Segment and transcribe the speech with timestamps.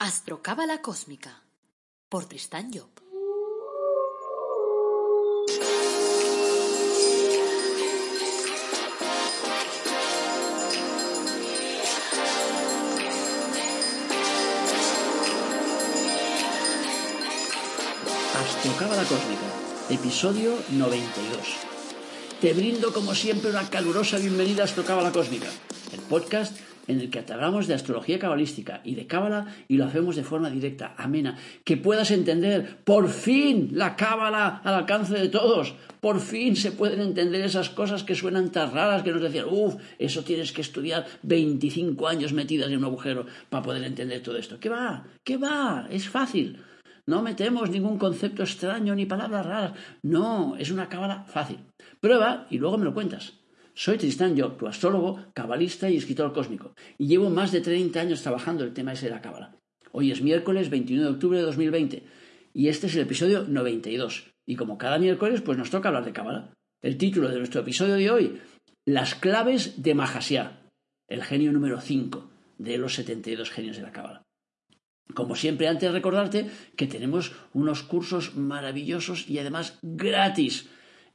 [0.00, 1.42] Astrocábala Cósmica
[2.08, 2.88] por Tristán Job.
[18.36, 19.42] Astrocábala Cósmica,
[19.90, 21.56] episodio 92.
[22.40, 25.48] Te brindo como siempre una calurosa bienvenida a Astrocábala Cósmica,
[25.92, 30.16] el podcast en el que hablamos de astrología cabalística y de cábala y lo hacemos
[30.16, 35.74] de forma directa, amena, que puedas entender por fin la cábala al alcance de todos.
[36.00, 39.76] Por fin se pueden entender esas cosas que suenan tan raras que nos decían, uff,
[39.98, 44.58] eso tienes que estudiar 25 años metidas en un agujero para poder entender todo esto.
[44.58, 45.04] ¿Qué va?
[45.24, 45.86] ¿Qué va?
[45.90, 46.58] Es fácil.
[47.06, 49.72] No metemos ningún concepto extraño ni palabras raras.
[50.02, 51.58] No, es una cábala fácil.
[52.00, 53.32] Prueba y luego me lo cuentas.
[53.80, 58.22] Soy Tristán Job, tu astrólogo, cabalista y escritor cósmico, y llevo más de 30 años
[58.22, 59.54] trabajando el tema ese de la cábala.
[59.92, 62.02] Hoy es miércoles 21 de octubre de 2020
[62.54, 64.32] y este es el episodio 92.
[64.46, 66.52] Y como cada miércoles, pues nos toca hablar de cábala.
[66.82, 68.40] El título de nuestro episodio de hoy,
[68.84, 70.60] Las claves de Mahasya,
[71.06, 74.24] el genio número 5 de los 72 genios de la cábala.
[75.14, 80.68] Como siempre, antes recordarte que tenemos unos cursos maravillosos y además gratis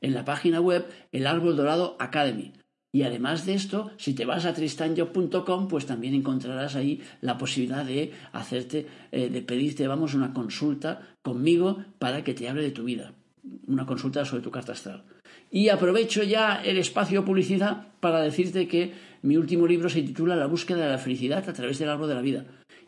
[0.03, 2.53] en la página web El Árbol Dorado Academy.
[2.95, 7.83] Y además de esto, si te vas a tristanjo.com, pues también encontrarás ahí la posibilidad
[7.83, 12.83] de hacerte, eh, de pedirte, vamos, una consulta conmigo para que te hable de tu
[12.83, 13.13] vida.
[13.65, 15.05] Una consulta sobre tu carta astral.
[15.49, 20.45] Y aprovecho ya el espacio publicidad para decirte que mi último libro se titula La
[20.45, 22.45] búsqueda de la felicidad a través del árbol de la vida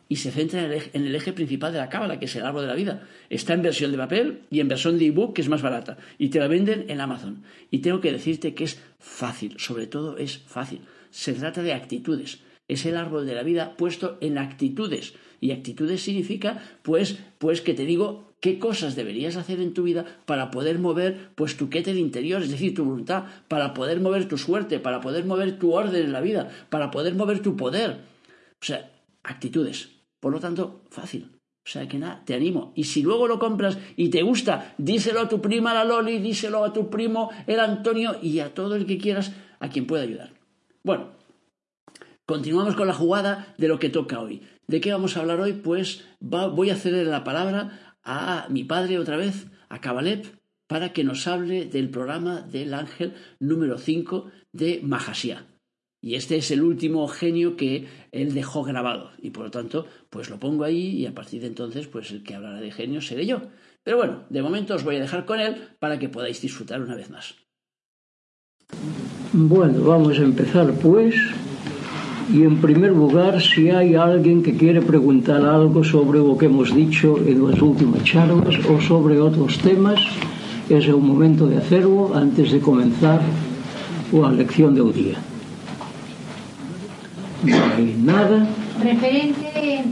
[0.08, 0.72] y se centra en
[1.04, 3.06] el, eje, principal de la cábala, que es el árbol de la vida.
[3.28, 5.98] Está en versión de papel y en versión de ebook, que es más barata.
[6.18, 7.42] Y te la venden en Amazon.
[7.70, 10.82] Y tengo que decirte que es fácil, sobre todo es fácil.
[11.10, 12.40] Se trata de actitudes.
[12.68, 15.14] Es el árbol de la vida puesto en actitudes.
[15.40, 20.04] Y actitudes significa, pues, pues que te digo qué cosas deberías hacer en tu vida
[20.24, 24.38] para poder mover pues tu del interior, es decir, tu voluntad, para poder mover tu
[24.38, 27.98] suerte, para poder mover tu orden en la vida, para poder mover tu poder.
[28.60, 28.90] O sea,
[29.22, 29.95] actitudes.
[30.26, 31.38] Por lo tanto, fácil.
[31.64, 32.72] O sea que nada, te animo.
[32.74, 36.64] Y si luego lo compras y te gusta, díselo a tu prima la Loli, díselo
[36.64, 40.32] a tu primo el Antonio y a todo el que quieras a quien pueda ayudar.
[40.82, 41.12] Bueno,
[42.26, 44.42] continuamos con la jugada de lo que toca hoy.
[44.66, 45.52] ¿De qué vamos a hablar hoy?
[45.52, 50.26] Pues voy a hacerle la palabra a mi padre otra vez, a Cabalep,
[50.66, 55.46] para que nos hable del programa del ángel número 5 de Mahasía.
[56.00, 59.10] Y este es el último genio que él dejó grabado.
[59.18, 62.22] Y por lo tanto, pues lo pongo ahí y a partir de entonces, pues el
[62.22, 63.42] que hablará de genios seré yo.
[63.82, 66.94] Pero bueno, de momento os voy a dejar con él para que podáis disfrutar una
[66.94, 67.34] vez más.
[69.32, 71.14] Bueno, vamos a empezar pues.
[72.32, 76.74] Y en primer lugar, si hay alguien que quiere preguntar algo sobre lo que hemos
[76.74, 80.00] dicho en las últimas charlas o sobre otros temas,
[80.68, 83.22] es el momento de hacerlo antes de comenzar
[84.12, 85.18] la lección del día
[88.04, 88.46] nada.
[88.82, 89.84] Referente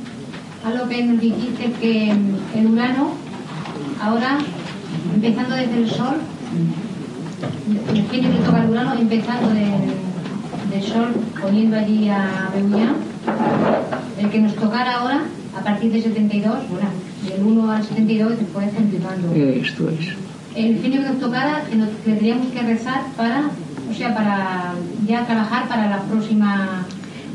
[0.65, 3.11] a lo que nos dijiste que el Urano,
[4.03, 4.39] ahora,
[5.15, 6.17] empezando desde el Sol,
[7.95, 12.95] el genio que toca el Urano, empezando del, Sol, poniendo allí a Beuñá,
[14.19, 15.23] el que nos tocara ahora,
[15.57, 16.89] a partir de 72, bueno,
[17.29, 19.33] del 1 al 72 después continuando.
[19.35, 20.09] Esto es.
[20.57, 23.51] El genio que nos tocara, que, nos, tendríamos que rezar para,
[23.91, 24.75] o sea, para
[25.07, 26.87] ya trabajar para la próxima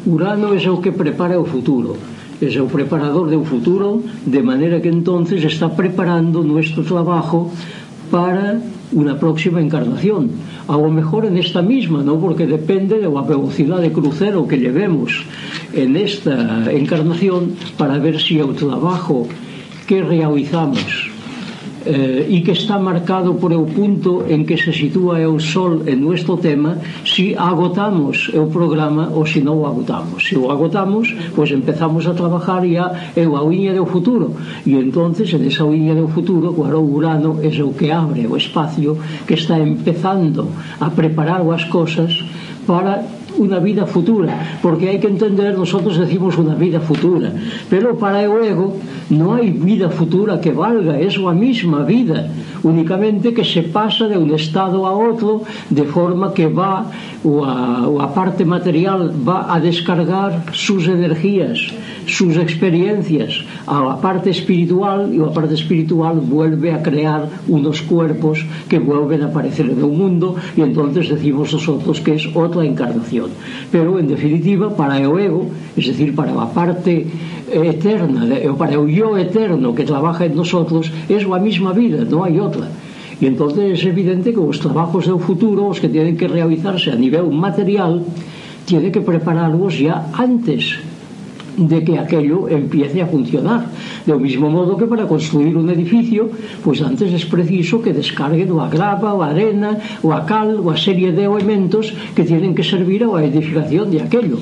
[0.09, 1.95] Urano es el que prepara el futuro,
[2.41, 7.51] es el preparador del futuro, de manera que entonces está preparando nuestro trabajo
[8.09, 8.59] para
[8.91, 10.31] una próxima encarnación.
[10.67, 12.19] A lo mejor en esta misma, ¿no?
[12.19, 15.11] Porque depende de la velocidad de crucero que llevemos
[15.73, 19.27] en esta encarnación para ver si el trabajo
[19.85, 21.08] que realizamos
[21.89, 26.05] eh, e que está marcado por o punto en que se sitúa o sol en
[26.05, 30.21] nuestro tema si agotamos o programa ou si non o agotamos.
[30.21, 34.37] Se si o agotamos, pois pues empezamos a trabajar ya en a uña do futuro.
[34.61, 38.93] E entonces en esa uña do futuro claro, Urano é o que abre o espacio
[39.25, 40.45] que está empezando
[40.77, 42.13] a preparar as cosas
[42.69, 47.31] para una vida futura, porque hai que entender, nosotros decimos unha vida futura,
[47.71, 48.75] pero para el ego
[49.09, 52.29] non hai vida futura que valga, é a mesma vida,
[52.63, 56.85] únicamente que se pasa de un estado a outro de forma que va
[57.23, 61.59] o a, o a parte material va a descargar sus energías,
[62.05, 68.45] sus experiencias a la parte espiritual y la parte espiritual vuelve a crear unos cuerpos
[68.67, 73.28] que vuelven a aparecer en el mundo y entonces decimos nosotros que es otra encarnación
[73.71, 77.07] pero en definitiva para o ego es decir, para a parte
[77.51, 78.25] eterna
[78.57, 82.67] para o yo eterno que trabaja en nosotros es a mesma vida, non hai outra
[83.19, 86.95] E entonces es evidente que os trabajos do futuro, os que tienen que realizarse a
[86.95, 87.99] nivel material,
[88.63, 90.79] tiene que prepararlos ya antes
[91.57, 93.65] de que aquello empiece a funcionar.
[94.05, 96.29] De o mismo modo que para construir un edificio,
[96.63, 100.77] pois antes es preciso que descarguen a grava, a arena, o a cal, o a
[100.77, 104.39] serie de elementos que tienen que servir a edificación de aquello.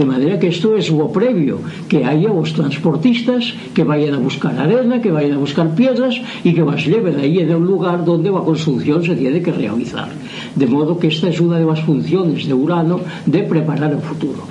[0.00, 4.56] De maneira que isto es o previo, que haya os transportistas que vayan a buscar
[4.56, 8.32] arena, que vayan a buscar piedras e que vas lleven aí en un lugar donde
[8.32, 10.08] a construcción se tiene que realizar.
[10.56, 14.49] De modo que esta es una de las funciones de Urano de preparar o futuro.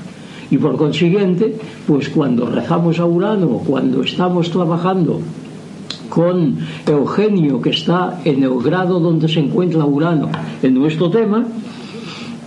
[0.52, 1.56] Y por consiguiente,
[1.88, 5.22] pues cuando rezamos a Urano, cuando estamos trabajando
[6.10, 6.58] con
[6.88, 10.30] Eugenio, que está en el grado donde se encuentra Urano
[10.64, 11.46] en nuestro tema,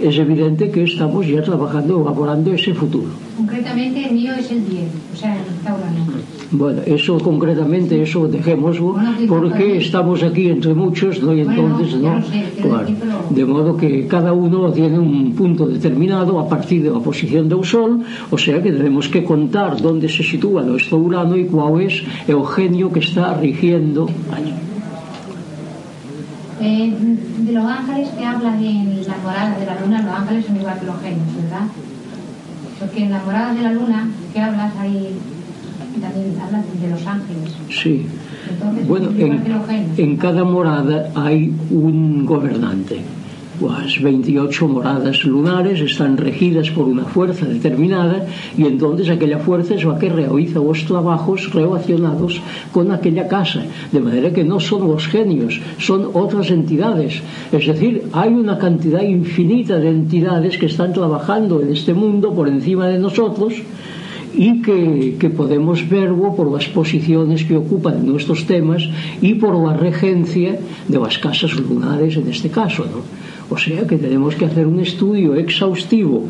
[0.01, 3.11] es evidente que estamos ya trabajando, elaborando ese futuro.
[3.37, 6.42] Concretamente el mío es el 10, o sea, está Urano.
[6.53, 8.97] Bueno, eso concretamente, eso dejémoslo,
[9.27, 11.33] porque estamos aquí entre muchos, ¿no?
[11.33, 12.21] Y entonces, ¿no?
[12.61, 12.89] Claro.
[13.31, 17.65] De modo que cada uno tiene un punto determinado a partir de la posición del
[17.65, 22.03] Sol, o sea que tenemos que contar dónde se sitúa nuestro Urano y cuál es
[22.29, 24.53] el genio que está rigiendo allí.
[26.61, 26.93] Eh,
[27.39, 30.79] de los ángeles que hablan en la morada de la luna, los ángeles son igual
[30.79, 31.67] que los genios, ¿verdad?
[32.79, 35.17] Porque en la morada de la luna que hablas hay
[36.01, 37.53] también hablas de los ángeles.
[37.71, 38.07] Sí.
[38.51, 39.43] Entonces, Bueno, en,
[39.97, 43.01] en cada morada hay un gobernante.
[43.61, 48.27] Las 28 moradas lunares están regidas por una fuerza determinada
[48.59, 52.41] y entonces aquella fuerza es la que realiza los trabajos relacionados
[52.73, 53.63] con aquella casa.
[53.93, 57.23] De manera que no son los genios, son otras entidades.
[57.53, 62.49] Es decir, hay una cantidad infinita de entidades que están trabajando en este mundo por
[62.49, 63.55] encima de nosotros
[64.35, 68.89] y que, podemos verlo por las posiciones que ocupan nuestros temas
[69.21, 70.59] y por la regencia
[70.89, 72.85] de las casas lunares en este caso.
[72.85, 73.03] ¿no?
[73.51, 76.25] O sea que tenemos que hacer un estudio exhaustivo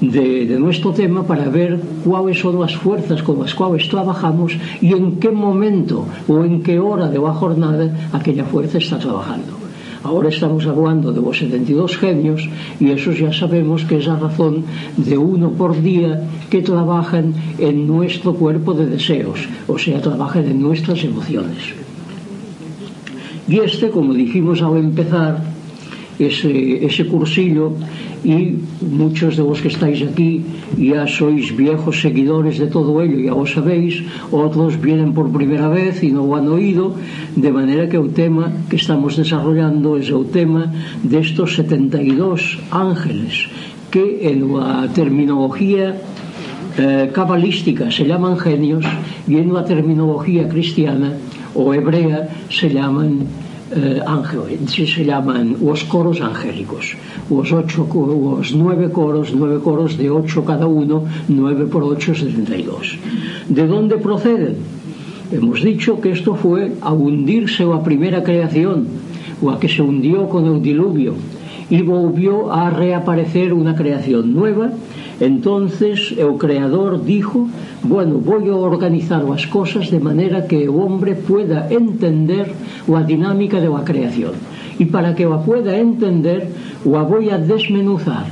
[0.00, 4.92] de, de nuestro tema para ver cuáles son las fuerzas con las cuales trabajamos y
[4.92, 9.61] en qué momento o en qué hora de la jornada aquella fuerza está trabajando.
[10.04, 12.48] Ahora estamos hablando de los 72 genios
[12.80, 14.64] y esos ya sabemos que es a razón
[14.96, 20.60] de uno por día que trabajan en nuestro cuerpo de deseos, o sea, trabajan en
[20.60, 21.74] nuestras emociones.
[23.46, 25.42] Y este, como dijimos al empezar
[26.18, 27.74] ese cursillo,
[28.24, 30.42] y muchos de los que estáis aquí
[30.78, 36.02] ya sois viejos seguidores de todo ello, ya lo sabéis, otros vienen por primera vez
[36.02, 36.94] y no lo han oído,
[37.34, 40.72] de manera que o tema que estamos desarrollando es o tema
[41.02, 43.48] destos 72 ángeles
[43.90, 46.00] que en la terminología
[46.78, 48.86] eh, cabalística se llaman genios
[49.28, 51.12] y en la terminología cristiana
[51.54, 53.26] o hebrea se llaman
[53.74, 54.00] eh,
[54.66, 56.94] se llaman los coros angélicos,
[57.30, 62.56] los, ocho, los nueve coros, nueve coros de ocho cada uno, nueve por ocho, setenta
[62.56, 62.98] y dos.
[63.48, 64.56] ¿De dónde proceden?
[65.32, 68.86] Hemos dicho que esto fue a hundirse la primera creación,
[69.40, 71.14] o a que se hundió con el diluvio,
[71.70, 74.70] y volvió a reaparecer una creación nueva.
[75.22, 77.46] Entonces el creador dijo,
[77.84, 82.52] bueno, voy a organizar las cosas de manera que el hombre pueda entender
[82.88, 84.32] la dinámica de la creación.
[84.80, 86.48] Y para que la pueda entender,
[86.84, 88.26] la voy a desmenuzar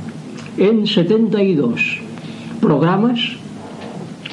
[0.57, 1.99] en 72
[2.59, 3.21] programas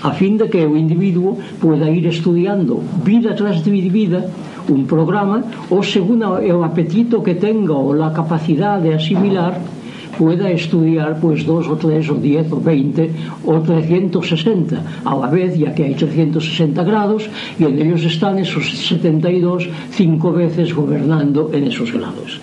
[0.03, 4.27] a fin de que el individuo pueda ir estudiando vida tras vida
[4.69, 9.78] un programa o según el apetito que tenga o la capacidad de asimilar
[10.19, 13.11] pueda estudiar pues dos o tres o diez o veinte
[13.47, 18.67] o 360 a la vez ya que hay 360 grados y en ellos están esos
[18.89, 22.41] 72 cinco veces gobernando en esos grados.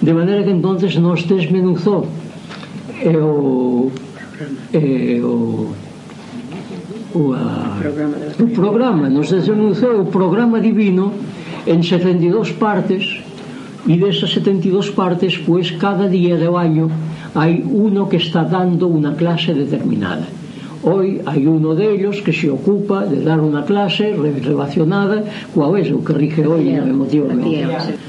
[0.00, 2.04] De maneira que entonces nos desmenuzó
[3.00, 3.88] eh, o,
[4.72, 5.70] eh, o
[7.14, 11.12] o, ah, a, o programa nos desmenuzó o programa divino
[11.66, 13.20] en 72 partes
[13.86, 16.88] e esas 72 partes, pois, cada día del año
[17.34, 20.28] hai uno que está dando unha clase determinada.
[20.82, 25.22] Hoy hai uno de ellos que se ocupa de dar unha clase relacionada
[25.54, 27.62] coa OESO que rige hoy yeah, emotivamente.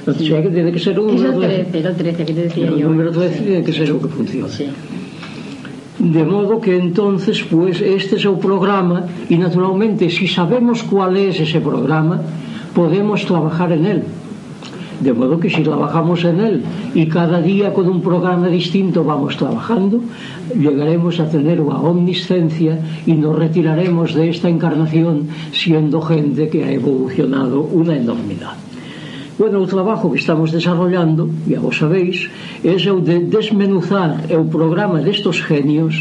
[0.10, 2.89] o sea, que tiene que ser un número 13, 13 que te decía el yo.
[2.89, 3.44] número 13 sí.
[3.46, 4.50] tiene que ser o que funciona.
[4.50, 4.68] Sí.
[6.00, 11.39] De modo que entonces, pues, este é o programa y naturalmente, si sabemos cuál es
[11.39, 12.20] ese programa,
[12.74, 14.01] podemos trabajar en él.
[15.04, 16.64] De modo que si trabajamos en él
[16.96, 20.00] y cada día con un programa distinto vamos trabajando,
[20.58, 26.72] llegaremos a tener una omnisciencia y nos retiraremos de esta encarnación siendo gente que ha
[26.72, 28.56] evolucionado una enormidad.
[29.38, 32.30] Bueno, o trabajo que estamos desarrollando, ya vos sabéis,
[32.64, 36.00] es el de desmenuzar o programa destos genios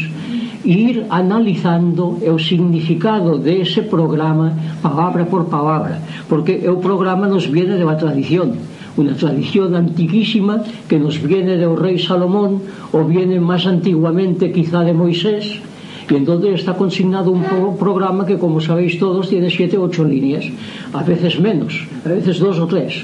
[0.63, 5.99] e ir analizando o significado de ese programa palabra por palabra,
[6.31, 8.55] porque o programa nos viene de la tradición,
[8.95, 12.61] Una tradición antiquísima que nos viene do rei Salomón
[12.93, 15.57] ou viene máis antiguamente quizá de Moisés
[16.05, 17.41] e entonces está consignado un
[17.79, 20.45] programa que como sabéis todos tiene siete ou ocho líneas
[20.93, 23.01] a veces menos, a veces dos ou tres.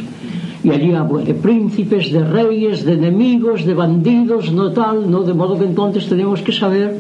[0.62, 5.34] E allí habla de príncipes, de reyes, de enemigos, de bandidos, no tal, no de
[5.34, 7.00] modo que entonces tenemos que saber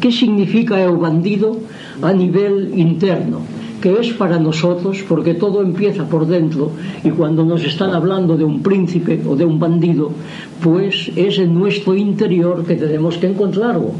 [0.00, 1.60] que significa o bandido
[2.00, 3.42] a nivel interno.
[3.84, 6.70] Que es para nosotros, porque todo empieza por dentro
[7.04, 10.10] y cuando nos están hablando de un príncipe o de un bandido,
[10.62, 13.90] pues es en nuestro interior que tenemos que encontrarlo.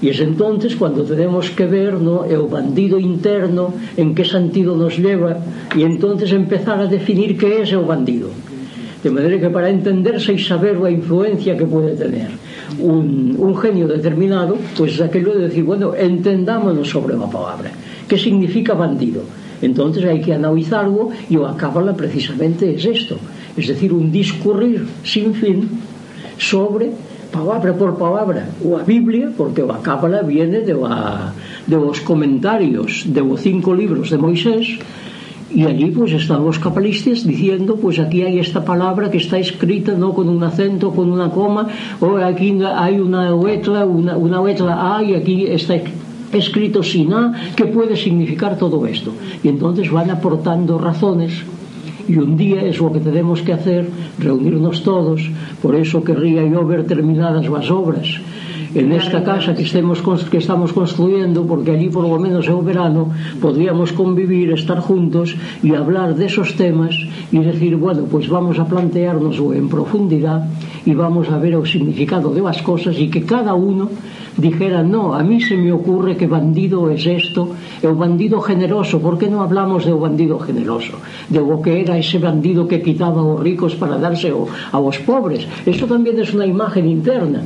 [0.00, 2.24] Y es entonces cuando tenemos que ver ¿no?
[2.24, 5.38] el bandido interno, en qué sentido nos lleva,
[5.74, 8.28] y entonces empezar a definir qué es el bandido.
[9.02, 12.28] De manera que para entenderse y saber la influencia que puede tener
[12.78, 17.72] un, un genio determinado, pues aquello de decir, bueno, entendámonos sobre la palabra.
[18.08, 19.22] que significa bandido.
[19.62, 23.16] Entonces hai que analizarlo e o acábala precisamente es esto,
[23.56, 25.80] es decir, un discurrir sin fin
[26.36, 26.92] sobre
[27.32, 31.32] palabra por palabra o a Biblia, porque a cábala viene de, la,
[31.66, 34.78] de los comentarios de los cinco libros de Moisés
[35.54, 39.92] y allí pues están los capalistas diciendo pues aquí hay esta palabra que está escrita
[39.92, 41.68] no con un acento, con una coma
[42.00, 46.05] o aquí hay una letra, una, una letra A y aquí está escrita
[46.38, 49.12] escrito sin A que puede significar todo esto.
[49.42, 51.42] Y entonces van aportando razones
[52.08, 53.88] y un día es lo que tenemos que hacer,
[54.18, 55.28] reunirnos todos.
[55.60, 58.06] Por eso querría yo ver terminadas las obras
[58.74, 63.10] en esta casa que, estemos, que estamos construyendo, porque allí por lo menos en verano
[63.40, 66.94] podríamos convivir, estar juntos y hablar de esos temas
[67.32, 70.46] y decir, bueno, pues vamos a plantearnos en profundidad
[70.86, 73.90] y vamos a ver el significado de las cosas y que cada uno
[74.36, 77.50] dijera, no, a mí se me ocurre que bandido es esto,
[77.82, 80.94] el bandido generoso, ¿por qué no hablamos de un bandido generoso?
[81.28, 84.32] De lo que era ese bandido que quitaba a los ricos para darse
[84.72, 85.46] a los pobres.
[85.66, 87.42] Eso también es una imagen interna.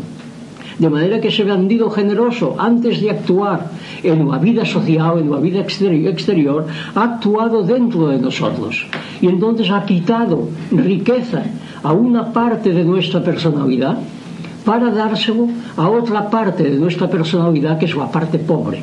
[0.79, 3.71] De manera que ese bandido generoso, antes de actuar
[4.03, 8.87] en la vida social, en la vida exterior, ha actuado dentro de nosotros.
[9.21, 11.43] Y entonces ha quitado riqueza
[11.83, 13.99] a una parte de nuestra personalidad
[14.65, 18.83] para dárselo a otra parte de nuestra personalidad que es la parte pobre.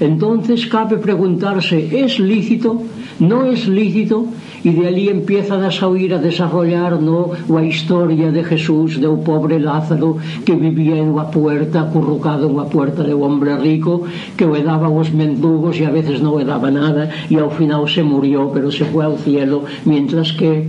[0.00, 2.82] Entonces cabe preguntarse, ¿es lícito?
[3.18, 4.26] ¿No es lícito?
[4.64, 9.60] E de ali empiezan a sair a desarrollar no, a historia de Jesús, do pobre
[9.60, 10.16] Lázaro
[10.48, 14.08] que vivía en unha puerta, acurrucado en unha puerta de un hombre rico,
[14.40, 17.84] que o daba os mendugos e a veces non le daba nada, e ao final
[17.84, 20.64] se murió, pero se foi ao cielo, mientras que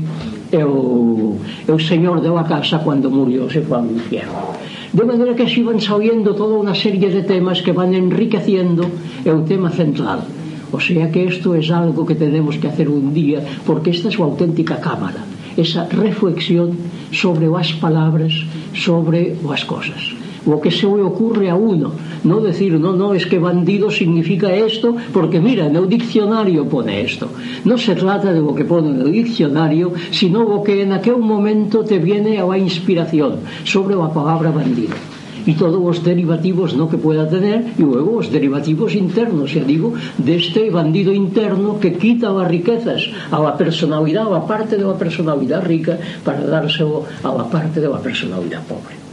[0.51, 0.71] el,
[1.71, 4.74] el Señor de a casa cuando murió se foi ao infierno.
[4.95, 8.87] De maneira que así van saindo toda unha serie de temas que van enriqueciendo
[9.27, 10.23] é o tema central.
[10.71, 14.07] O sea que isto é es algo que tenemos que hacer un día, porque esta
[14.07, 15.19] é es a auténtica cámara,
[15.59, 16.79] esa reflexión
[17.11, 20.14] sobre as palabras, sobre as cosas
[20.45, 21.91] o que se ocurre a uno
[22.25, 27.29] no decir, no, no, es que bandido significa esto, porque mira, no diccionario pone esto.
[27.63, 31.17] No se trata de lo que pone en el diccionario, sino lo que en aquel
[31.17, 34.95] momento te viene a la inspiración sobre la palabra bandido.
[35.45, 39.93] Y todos los derivativos no que pueda tener, y luego los derivativos internos, ya digo,
[40.17, 44.83] de este bandido interno que quita las riquezas a la personalidad, a la parte de
[44.83, 49.04] la personalidad rica, para dárselo a la parte de la personalidad pobre.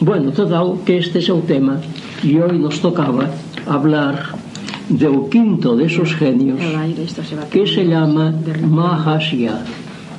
[0.00, 1.78] Bueno, total, que este é o tema.
[2.24, 3.30] E hoy nos tocaba
[3.66, 4.34] hablar
[4.88, 6.58] do quinto de esos genios
[7.50, 9.62] que se llama Mahashya.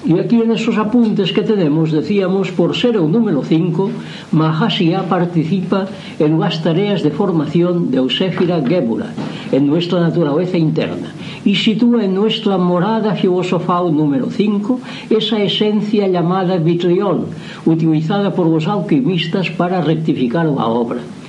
[0.02, 5.86] E aquí en esos apuntes que tenemos decíamos por ser o número 5 Mahashia participa
[6.18, 9.14] en unhas tareas de formación de Euséfira Gébula
[9.54, 11.14] en nuestra naturaleza interna
[11.46, 17.30] y sitúa en nuestra morada filosofal número 5 esa esencia llamada vitriol
[17.70, 21.21] utilizada por los alquimistas para rectificar la obra.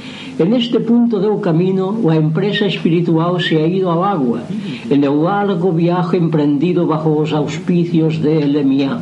[0.42, 4.42] En este punto do camino, a empresa espiritual se ha ido ao agua,
[4.90, 8.98] en o largo viaje emprendido bajo os auspicios de LMIA,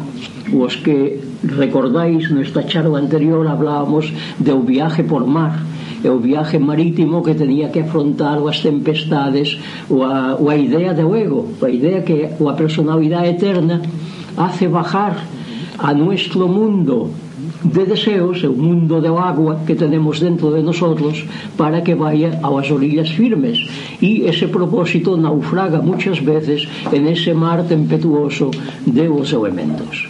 [0.52, 5.64] os que recordáis nesta charla anterior hablábamos o viaje por mar,
[6.04, 9.56] e o viaje marítimo que tenía que afrontar as tempestades
[9.88, 13.80] ou a, ou a idea de ego a idea que a personalidade eterna
[14.36, 15.16] hace bajar
[15.80, 17.08] a nuestro mundo
[17.64, 21.24] de deseos, é un mundo de agua que tenemos dentro de nosotros
[21.56, 23.60] para que vaya a las orillas firmes.
[24.00, 28.50] Y ese propósito naufraga muchas veces en ese mar tempestuoso
[28.86, 30.08] de los elementos.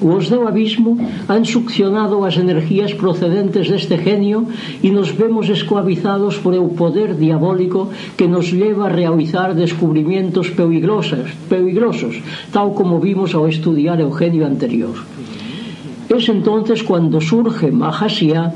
[0.00, 0.96] Os do abismo
[1.28, 4.48] han succionado as energías procedentes deste genio
[4.80, 11.36] e nos vemos esclavizados por o poder diabólico que nos leva a realizar descubrimientos peligrosos,
[11.52, 12.16] peligrosos
[12.48, 14.96] tal como vimos ao estudiar o genio anterior.
[16.10, 18.52] Es entonces cuando surge Mahasía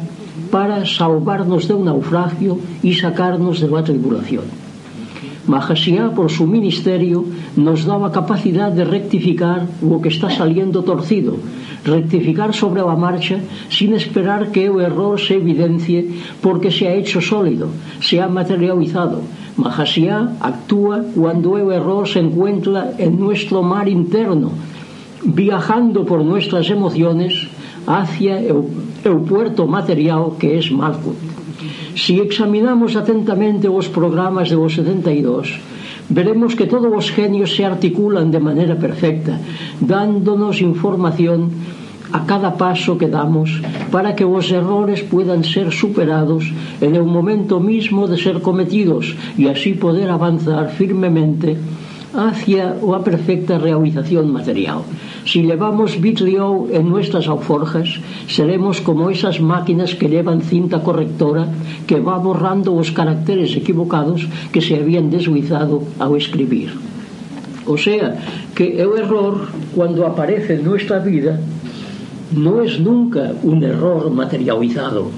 [0.51, 4.43] para salvarnos de un naufragio y sacarnos de la tribulación.
[5.47, 11.37] Mahasía, por su ministerio, nos daba capacidad de rectificar lo que está saliendo torcido,
[11.85, 16.09] rectificar sobre la marcha sin esperar que el error se evidencie
[16.43, 17.69] porque se ha hecho sólido,
[18.01, 19.21] se ha materializado.
[19.57, 24.51] Mahasía actúa cuando el error se encuentra en nuestro mar interno,
[25.25, 27.49] viajando por nuestras emociones
[27.87, 28.65] hacia el,
[29.05, 31.17] el puerto material que es Malkut.
[31.95, 35.61] Si examinamos atentamente los programas de los 72,
[36.09, 39.39] veremos que todos los genios se articulan de manera perfecta,
[39.81, 41.51] dándonos información
[42.13, 47.59] a cada paso que damos para que los errores puedan ser superados en el momento
[47.59, 51.57] mismo de ser cometidos y así poder avanzar firmemente
[52.15, 54.83] hacia a perfecta realización material.
[55.25, 61.49] Si levamos vitrio en nuestras alforjas, seremos como esas máquinas que llevan cinta correctora
[61.87, 66.73] que va borrando os caracteres equivocados que se habían deslizado ao escribir.
[67.67, 68.21] O sea,
[68.55, 71.41] que o error, cuando aparece en nuestra vida,
[72.37, 75.09] no es nunca un error materializado,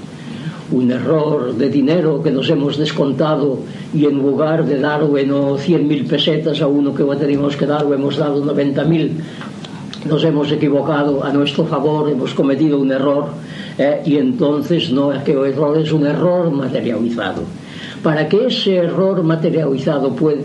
[0.71, 3.59] un error de dinero que nos hemos descontado
[3.93, 8.17] y en lugar de dar bueno, 100.000 pesetas a uno que teníamos que dar, hemos
[8.17, 9.11] dado 90.000
[10.05, 13.29] nos hemos equivocado a nuestro favor, hemos cometido un error
[13.77, 17.43] eh, y entonces no es que el error es un error materializado.
[18.03, 20.41] Para que ese error materializado pueda,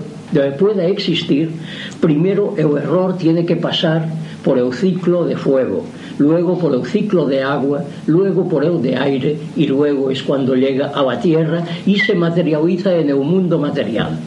[0.58, 1.52] pueda existir,
[2.00, 4.08] primero el error tiene que pasar
[4.42, 5.84] por el ciclo de fuego,
[6.18, 10.54] luego por el ciclo de agua, luego por el de aire y luego es cuando
[10.54, 14.18] llega a la tierra y se materializa en el mundo material.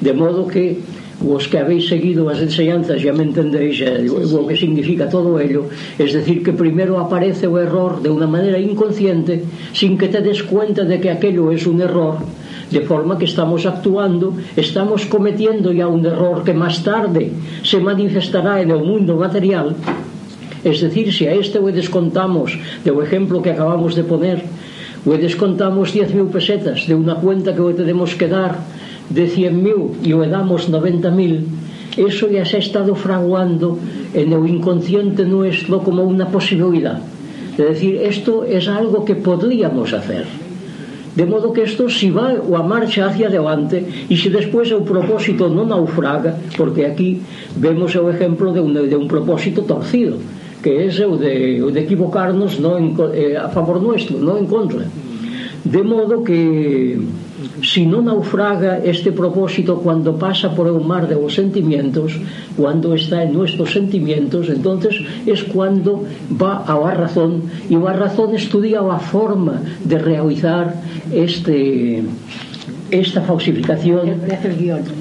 [0.00, 0.78] De modo que
[1.22, 5.70] os que habéis seguido as enseñanzas ya me entendéis eh, o que significa todo ello
[5.98, 10.42] es decir que primero aparece o error de una manera inconsciente sin que te des
[10.42, 12.18] cuenta de que aquello es un error
[12.70, 17.30] de forma que estamos actuando estamos cometiendo ya un error que más tarde
[17.62, 19.76] se manifestará en el mundo material
[20.64, 22.54] Es decir, si a este o descontamos
[22.86, 24.46] do exemplo que acabamos de poner,
[25.02, 28.62] o descontamos 10.000 pesetas de unha cuenta que o tenemos que dar
[29.10, 33.82] de 100.000 e o damos 90.000, eso ya se ha estado fraguando
[34.14, 37.02] en o inconsciente nuestro como unha posibilidad.
[37.58, 40.24] Es decir, esto es algo que podríamos hacer.
[41.12, 44.80] De modo que isto si va o a marcha hacia adelante e se despois o
[44.80, 47.20] propósito non naufraga, porque aquí
[47.60, 50.16] vemos o exemplo de un, de un propósito torcido
[50.62, 54.46] que ese o de, o de equivocarnos no en, eh, a favor nuestro, no en
[54.46, 54.84] contra.
[55.64, 56.98] De modo que
[57.62, 62.18] si no naufraga este propósito cuando pasa por un mar de los sentimientos,
[62.56, 64.96] cuando está en nuestros sentimientos, entonces
[65.26, 66.04] es cuando
[66.40, 70.74] va a la razón y la razón estudia la forma de realizar
[71.12, 72.02] este
[72.90, 74.20] esta falsificación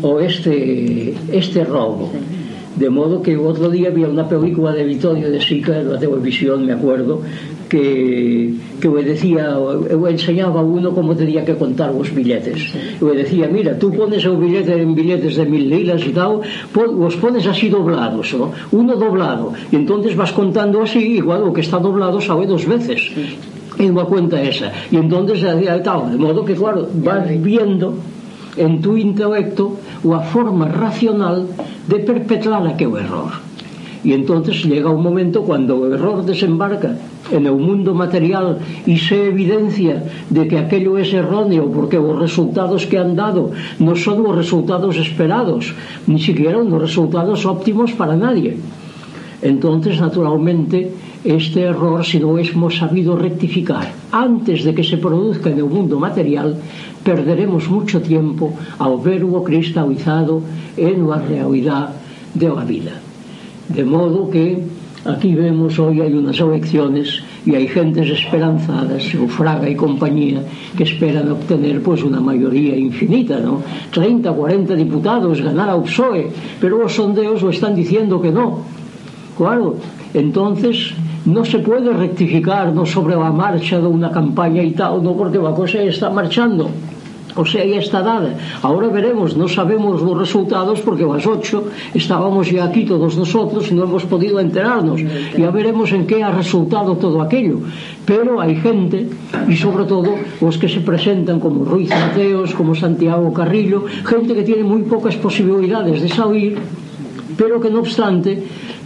[0.02, 2.10] o este este robo.
[2.76, 6.72] De modo que outro día vi unha película de Vittorio de Sica na televisión, me
[6.72, 7.20] acuerdo,
[7.68, 12.72] que, que me decía, eu enseñaba a uno como tenía que contar os billetes.
[13.00, 16.96] Eu decía, mira, tú pones o billete en billetes de mil lilas e tal, pon,
[17.00, 18.56] os pones así doblados, ¿no?
[18.72, 23.00] uno doblado, e entonces vas contando así, igual o que está doblado sabe dos veces.
[23.80, 24.68] en unha cuenta esa.
[24.92, 25.42] E entonces,
[25.84, 27.96] tal, de modo que, claro, vas viendo
[28.58, 31.48] en tu intelecto a forma racional
[31.88, 33.32] de perpetrar aquel error.
[34.04, 36.98] E entonces llega un momento cuando o error desembarca
[37.30, 38.58] en o mundo material
[38.90, 43.94] e se evidencia de que aquello é erróneo porque os resultados que han dado non
[43.94, 45.78] son os resultados esperados,
[46.10, 48.58] ni siquiera os resultados óptimos para nadie.
[49.42, 50.90] Entonces, naturalmente,
[51.24, 56.00] Este error, si no hemos sabido rectificar antes de que se produzca en el mundo
[56.00, 56.58] material,
[57.04, 60.42] perderemos mucho tiempo ao verbo cristalizado
[60.74, 61.94] en la realidad
[62.34, 62.98] de la vida.
[63.70, 64.66] De modo que
[65.06, 70.42] aquí vemos hoy hay unas elecciones y hay gentes esperanzadas, Fraga y compañía,
[70.76, 73.62] que esperan obtener pues una mayoría infinita, ¿no?
[73.94, 78.66] 30, 40 diputados, ganar a PSOE, pero los sondeos lo están diciendo que no.
[79.38, 79.78] Claro,
[80.14, 80.94] entonces
[81.26, 85.54] non se pode rectificar no sobre a marcha dunha campaña e tal, no, porque a
[85.54, 86.72] cosa está marchando.
[87.36, 88.36] O sea, ya está dada.
[88.62, 93.72] Ahora veremos, no sabemos los resultados porque a las 8 estábamos ya aquí todos nosotros
[93.72, 95.02] y no hemos podido enterarnos.
[95.38, 97.60] Ya veremos en qué ha resultado todo aquello.
[98.06, 99.08] Pero hay gente,
[99.48, 104.44] y sobre todo los que se presentan como Ruiz Mateos, como Santiago Carrillo, gente que
[104.44, 106.58] tiene muy pocas posibilidades de salir,
[107.38, 108.44] pero que no obstante,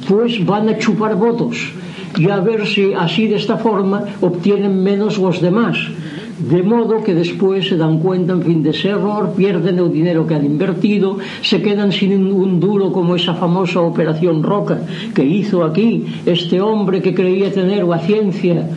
[0.07, 1.73] pues van a chupar votos
[2.17, 5.77] y a ver si así de esta forma obtienen menos los demás.
[6.39, 10.27] De modo que después se dan cuenta, en fin, de ese error, pierden el dinero
[10.27, 14.81] que han invertido, se quedan sin un duro como esa famosa operación Roca
[15.13, 18.67] que hizo aquí este hombre que creía tener la ciencia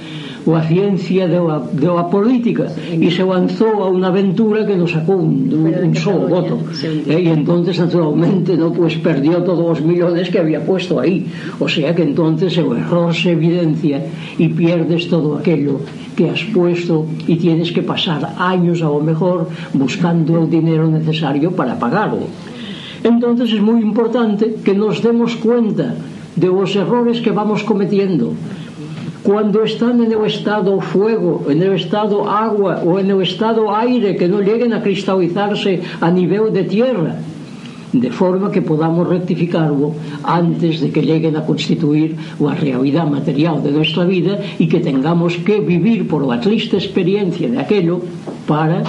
[0.47, 2.71] ou a ciencia de a, política.
[2.93, 6.61] E se avanzou a unha aventura que nos sacou un, un, un só voto.
[7.07, 11.27] e entonces naturalmente no, pues, perdió todos os millones que había puesto aí.
[11.59, 14.05] O sea que entonces o error se evidencia
[14.39, 15.81] y pierdes todo aquello
[16.19, 21.53] que has puesto y tienes que pasar años a lo mejor buscando el dinero necesario
[21.53, 22.27] para pagarlo.
[23.05, 25.95] Entonces es muy importante que nos demos cuenta
[26.35, 28.33] de los errores que vamos cometiendo
[29.23, 34.17] cuando están en el estado fuego, en el estado agua o en el estado aire,
[34.17, 37.17] que no lleguen a cristalizarse a nivel de tierra,
[37.93, 43.73] de forma que podamos rectificarlo antes de que lleguen a constituir la realidad material de
[43.73, 48.01] nuestra vida y que tengamos que vivir por la triste experiencia de aquello
[48.47, 48.83] para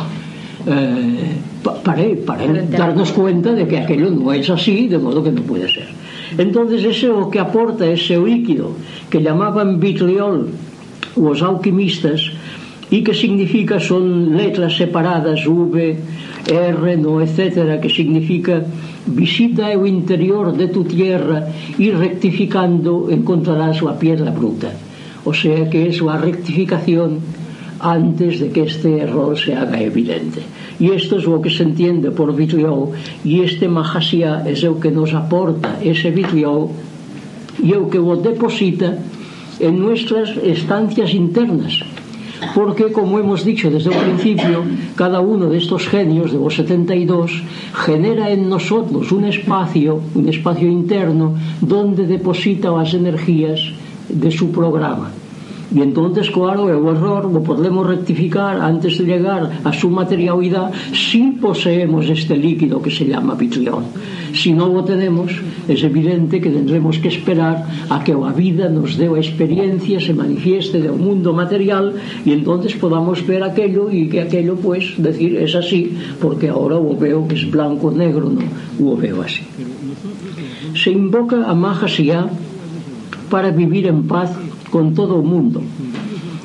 [0.68, 5.42] Eh, para, para darnos cuenta de que aquello no es así, de modo que no
[5.42, 5.88] puede ser.
[6.38, 8.78] Entonces ese é o que aporta ese líquido
[9.10, 10.52] que llamaban vitriol
[11.16, 12.36] os alquimistas
[12.90, 15.98] e que significa son letras separadas V,
[16.50, 18.66] R, no, etc., que significa
[19.06, 24.74] visita o interior de tu tierra e rectificando encontrarás la piedra bruta.
[25.26, 27.22] O sea que es la rectificación
[27.80, 30.42] antes de que este error se haga evidente
[30.80, 32.94] e isto é o que se entiende por vitriol
[33.26, 36.72] e este majasía é o que nos aporta ese vitriol
[37.62, 38.98] e é o que o deposita
[39.60, 41.84] en nuestras estancias internas
[42.56, 44.64] porque, como hemos dicho desde el principio,
[44.96, 50.70] cada uno de estos genios de los 72 genera en nosotros un espacio, un espacio
[50.70, 53.60] interno, donde deposita las energías
[54.08, 55.12] de su programa.
[55.74, 61.32] Y entonces, claro, el error lo podemos rectificar antes de llegar a su materialidad si
[61.32, 63.86] poseemos este líquido que se llama vitrión
[64.34, 65.32] Si no lo tenemos,
[65.68, 70.14] es evidente que tendremos que esperar a que la vida nos dé la experiencia, se
[70.14, 71.94] manifieste del mundo material
[72.26, 76.96] y entonces podamos ver aquello y que aquello, pues, decir, es así, porque ahora lo
[76.96, 78.42] veo que es blanco-negro, no,
[78.80, 79.44] lo veo así.
[80.74, 82.28] Se invoca a Mahasiya
[83.30, 84.32] para vivir en paz
[84.72, 85.62] con todo o mundo.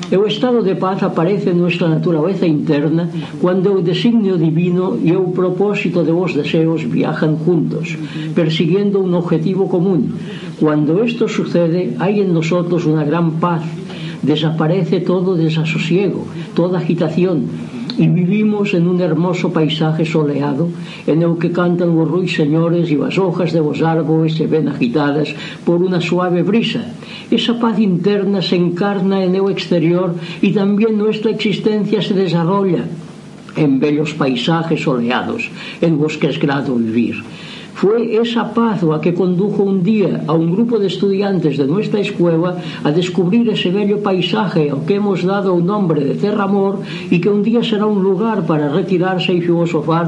[0.05, 3.09] E o estado de paz aparece en nuestra naturaleza interna
[3.41, 7.97] cuando o designio divino e o propósito de vos deseos viajan juntos,
[8.37, 10.13] persiguiendo un objetivo común.
[10.61, 13.65] Cuando esto sucede, hay en nosotros una gran paz,
[14.21, 17.49] desaparece todo desasosiego, toda agitación,
[17.97, 20.69] y vivimos en un hermoso paisaje soleado
[21.07, 25.33] en el que cantan los ruiseñores y las hojas de los árboles se ven agitadas
[25.65, 26.85] por una suave brisa.
[27.31, 32.85] Esa paz interna se encarna en el exterior y también nuestra existencia se desarrolla
[33.55, 35.49] en bellos paisajes soleados
[35.81, 37.23] en los que es vivir.
[37.75, 42.55] Fue esa pazua que condujo un día a un grupo de estudiantes de nuestra escuela
[42.85, 46.79] a descubrir ese bello paisaje al que hemos dado un nombre de Terramor
[47.11, 50.07] y que un día será un lugar para retirarse y filosofar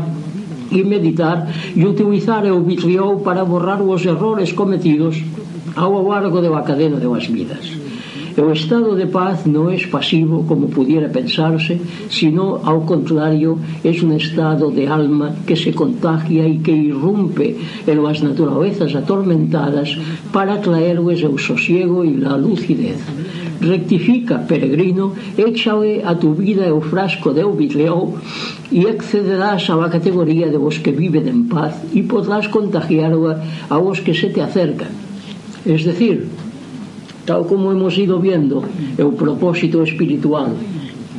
[0.72, 5.20] y meditar e utilizar o vitriol para borrar os errores cometidos
[5.76, 7.87] ao largo da cadena de las vidas.
[8.40, 14.14] O estado de paz non é pasivo como pudiera pensarse, sino ao contrario, é un
[14.14, 17.58] estado de alma que se contagia e que irrumpe
[17.90, 19.98] en as naturalezas atormentadas
[20.30, 23.02] para traerles o sosiego e a lucidez.
[23.58, 28.22] Rectifica, peregrino, échale a tu vida o frasco de vidreou
[28.70, 34.14] e accederás á categoría de os que viven en paz e podrás contagiarla aos que
[34.14, 34.94] se te acercan.
[35.66, 36.30] Es decir,
[37.28, 38.64] tal como hemos ido viendo,
[38.96, 40.56] é o propósito espiritual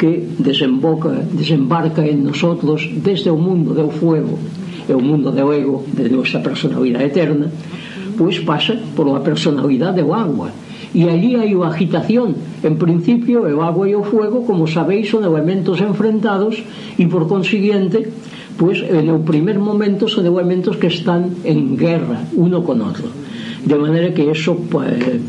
[0.00, 4.40] que desemboca, desembarca en nosotros desde o mundo do fuego
[4.88, 7.52] e o mundo do ego de nosa personalidade eterna,
[8.16, 10.48] pois pasa por a personalidade do agua,
[10.96, 12.32] e allí hai unha agitación.
[12.64, 16.56] En principio, o agua e o fuego, como sabéis son elementos enfrentados
[16.96, 18.08] e, por consiguiente,
[18.56, 23.12] pues, en o primer momento son elementos que están en guerra uno con outro.
[23.64, 24.56] De maneira que eso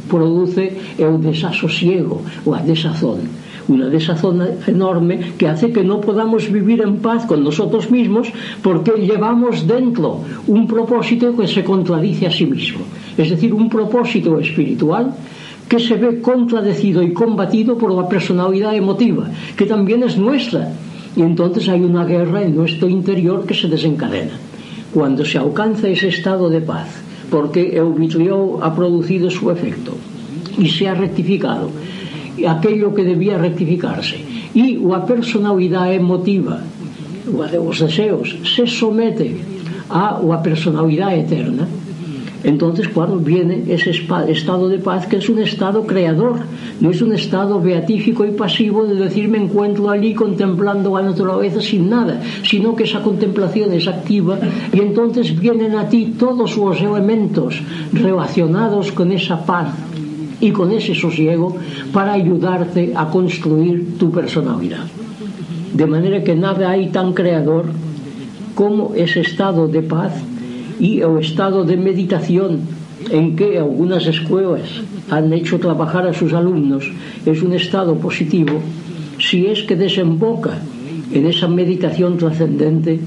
[0.08, 2.22] produce é o desasosiego,
[2.54, 3.40] a desazón
[3.70, 8.28] una desazón enorme que hace que no podamos vivir en paz con nosotros mismos
[8.64, 12.82] porque llevamos dentro un propósito que se contradice a sí mismo,
[13.16, 15.14] es decir, un propósito espiritual
[15.70, 20.74] que se ve contradecido y combatido por la personalidad emotiva, que también es nuestra.
[21.16, 24.32] Y entonces hay una guerra en nuestro interior que se desencadena.
[24.92, 26.90] Cuando se alcanza ese estado de paz,
[27.30, 29.94] porque o vitriol ha producido su efecto
[30.58, 31.70] e se ha rectificado
[32.48, 34.18] aquello que debía rectificarse.
[34.56, 36.64] E a personalidade emotiva
[37.30, 39.38] os deseos se somete
[39.90, 41.68] a a personalidade eterna
[42.44, 46.40] entonces claro viene ese estado de paz que es un estado creador
[46.80, 51.62] no es un estado beatífico y pasivo de decir me encuentro allí contemplando la naturaleza
[51.62, 54.40] sin nada sino que esa contemplación es activa
[54.72, 59.74] y entonces vienen a ti todos los elementos relacionados con esa paz
[60.40, 61.56] y con ese sosiego
[61.92, 64.86] para ayudarte a construir tu personalidad.
[65.74, 67.66] De manera que nada hay tan creador
[68.56, 70.14] como ese estado de paz
[70.80, 72.62] y o estado de meditación
[73.12, 76.90] en que algunas escuelas han hecho trabajar a sus alumnos
[77.26, 78.60] es un estado positivo
[79.20, 80.58] si es que desemboca
[81.12, 83.00] en esa meditación trascendente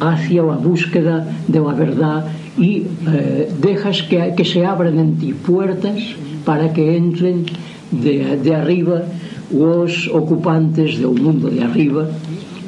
[0.00, 2.26] hacia la búsqueda de la verdad
[2.58, 5.98] y eh, dejas que, que, se abran en ti puertas
[6.44, 7.44] para que entren
[7.90, 9.02] de, de arriba
[9.50, 12.08] los ocupantes del mundo de arriba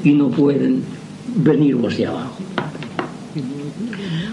[0.05, 0.83] y no pueden
[1.37, 2.38] venir los de abajo.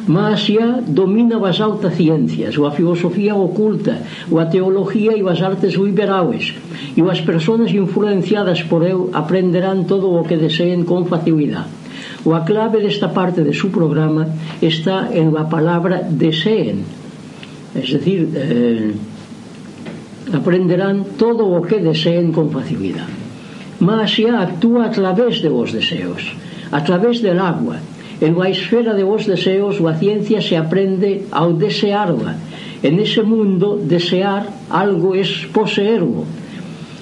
[0.07, 5.73] Masia domina as altas ciencias, ou a filosofía oculta, ou a teología e as artes
[5.73, 6.53] liberais,
[6.93, 11.73] e as persoas influenciadas por eu aprenderán todo o que deseen con facilidade.
[12.21, 14.29] O a clave desta parte de su programa
[14.61, 16.85] está en a palabra deseen,
[17.73, 18.93] es decir, eh,
[20.29, 23.09] aprenderán todo o que deseen con facilidade.
[23.81, 26.37] Masia actúa a través de vos deseos,
[26.69, 27.81] a través del agua,
[28.21, 32.39] En a esfera de vos deseos a ciencia se aprende ao desearla.
[32.79, 36.23] En ese mundo, desear algo es poseerlo.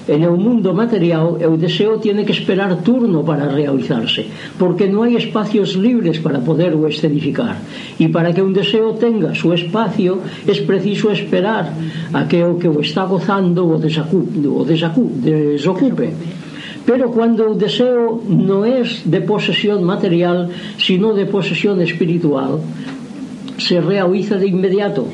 [0.07, 4.27] En el mundo material, o deseo tiene que esperar turno para realizarse,
[4.59, 7.55] porque no hai espacios libres para poderlo escenificar.
[8.01, 11.71] E para que un deseo tenga su espacio, es preciso esperar
[12.11, 16.11] a que o que o está gozando o, desacu, o desacu, desocupe.
[16.11, 16.52] desocupe
[16.85, 22.59] Pero cuando el deseo no es de posesión material, sino de posesión espiritual,
[23.57, 25.07] se realiza de inmediato.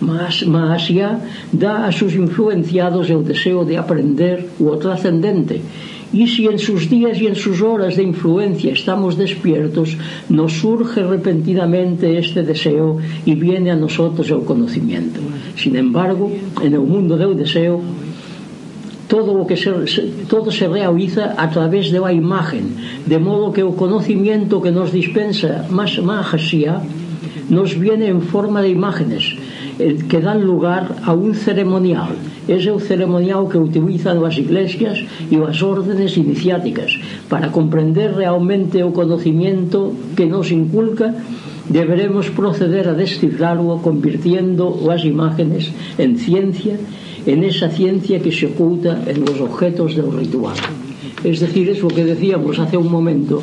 [0.00, 1.20] Más, más ya
[1.52, 5.60] da a sus influenciados el deseo de aprender o trascendente.
[6.12, 9.96] Y si en sus días y en sus horas de influencia estamos despiertos,
[10.28, 15.20] nos surge repentinamente este deseo y viene a nosotros el conocimiento.
[15.56, 16.30] Sin embargo,
[16.62, 17.80] en el mundo del deseo,
[19.12, 19.68] todo o que se,
[20.24, 24.88] todo se realiza a través de la imagen, de modo que o conocimiento que nos
[24.88, 26.80] dispensa más magia
[27.52, 29.36] nos viene en forma de imágenes
[29.76, 32.16] eh, que dan lugar a un ceremonial.
[32.48, 36.96] Es el ceremonial que utilizan as iglesias e as órdenes iniciáticas
[37.28, 41.12] para comprender realmente o conocimiento que nos inculca
[41.68, 45.68] deberemos proceder a descifrarlo convirtiendo as imágenes
[46.00, 46.80] en ciencia
[47.26, 50.56] en esa ciencia que se oculta en los objetos del ritual.
[51.24, 53.42] Es decir, es lo que decíamos hace un momento,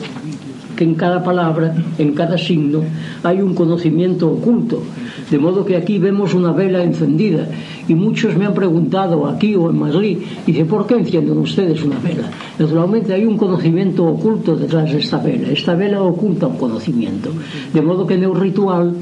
[0.75, 2.81] que en cada palabra, en cada signo,
[3.23, 4.81] hay un conocimiento oculto.
[5.29, 7.49] De modo que aquí vemos una vela encendida.
[7.89, 11.99] Y muchos me han preguntado aquí o en Madrid, dice, ¿por qué encienden ustedes una
[11.99, 12.31] vela?
[12.57, 15.49] Naturalmente hay un conocimiento oculto detrás de esta vela.
[15.49, 17.29] Esta vela oculta un conocimiento.
[17.73, 18.93] De modo que en el ritual,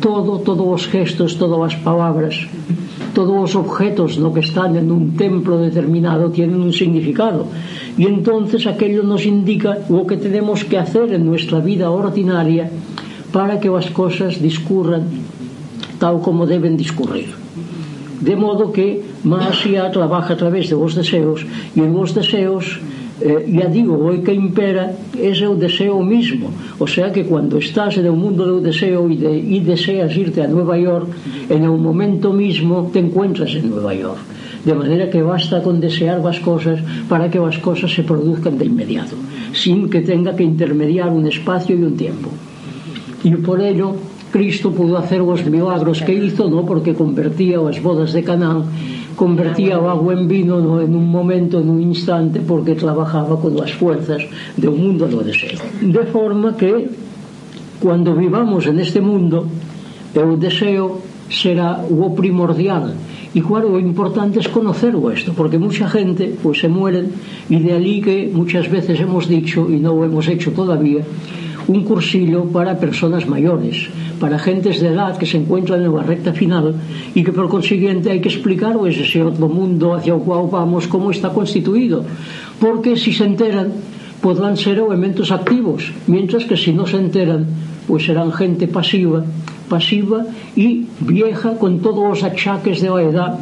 [0.00, 2.36] todo, todos los gestos, todas las palabras,
[3.14, 7.46] todos os objetos no que están en un templo determinado tienen un significado.
[7.96, 12.70] Y entonces aquello nos indica lo que tenemos que hacer en nuestra vida ordinaria
[13.32, 15.04] para que las cosas discurran
[15.98, 17.30] tal como deben discurrir.
[18.20, 21.44] De modo que Masia trabaja a través de los deseos
[21.74, 22.80] y en los deseos
[23.22, 26.50] eh, ya digo, o que impera ese é o deseo mismo.
[26.78, 30.42] O sea que cuando estás en o mundo do deseo e, de, e deseas irte
[30.42, 31.08] a Nueva York
[31.48, 34.20] en o momento mismo te encuentras en Nueva York.
[34.66, 38.66] De maneira que basta con desear as cosas para que as cosas se produzcan de
[38.66, 39.16] inmediato
[39.52, 42.30] sin que tenga que intermediar un espacio e un tiempo.
[43.22, 43.94] E por ello
[44.32, 46.64] Cristo pudo hacer os milagros que hizo, no?
[46.64, 48.64] porque convertía as bodas de Canaán,
[49.14, 50.80] convertía o agua en vino no?
[50.80, 54.24] en un momento, en un instante, porque trabajaba con as fuerzas
[54.56, 55.60] de un mundo no deseo.
[55.84, 56.88] De forma que,
[57.78, 59.44] cuando vivamos en este mundo,
[60.16, 62.96] o deseo será o primordial,
[63.32, 67.16] E claro, o importante es conocer esto, porque mucha gente pues, se mueren
[67.48, 71.00] y de allí que muchas veces hemos dicho, y no lo hemos hecho todavía,
[71.72, 73.88] un cursillo para personas mayores,
[74.20, 76.74] para gentes de edad que se encuentran en la recta final
[77.14, 80.86] y que por consiguiente hay que explicar o ese otro mundo hacia el cual vamos,
[80.86, 82.04] cómo está constituido,
[82.60, 83.72] porque si se enteran
[84.20, 87.46] podrán ser elementos activos, mientras que si no se enteran,
[87.88, 89.24] pues serán gente pasiva,
[89.68, 93.38] pasiva y vieja con todos los achaques de la edad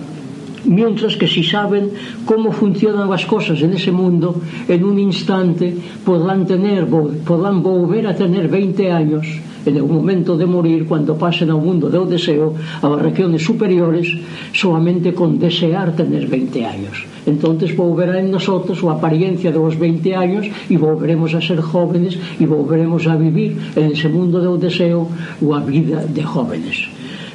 [0.65, 1.91] mientras que si saben
[2.25, 8.17] cómo funcionan las cosas en ese mundo, en un instante podrán tener, podrán volver a
[8.17, 9.27] tener 20 años
[9.67, 14.09] en el momento de morir, cuando pasen al mundo del deseo, a las regiones superiores,
[14.53, 17.05] solamente con desear tener 20 años.
[17.27, 22.19] Entonces volverá en nosotros la apariencia de los 20 años y volveremos a ser jóvenes
[22.39, 25.09] y volveremos a vivir en ese mundo del deseo
[25.41, 26.89] la vida de jóvenes.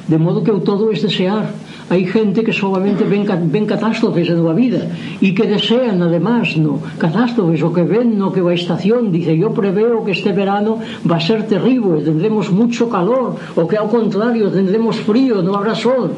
[0.08, 1.50] De modo que todo es desear,
[1.88, 4.90] hai xente que solamente ven, ven catástrofes en a vida
[5.22, 9.54] e que desean además no catástrofes o que ven no que va estación dice yo
[9.54, 14.50] preveo que este verano va a ser terrible tendremos mucho calor o que ao contrario
[14.50, 16.10] tendremos frío no habrá sol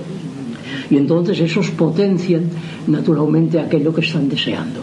[0.90, 2.48] y entonces esos potencian
[2.86, 4.80] naturalmente aquello que están deseando.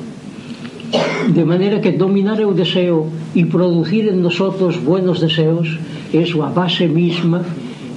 [1.34, 5.80] De manera que dominar el deseo y producir en nosotros buenos deseos
[6.14, 7.42] es la base misma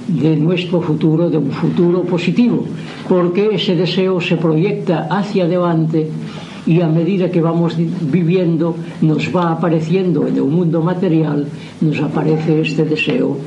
[0.09, 2.65] de nuestro futuro, de un futuro positivo,
[3.07, 6.09] porque ese deseo se proyecta hacia adelante
[6.65, 11.47] y a medida que vamos viviendo nos va apareciendo en el mundo material,
[11.81, 13.37] nos aparece este deseo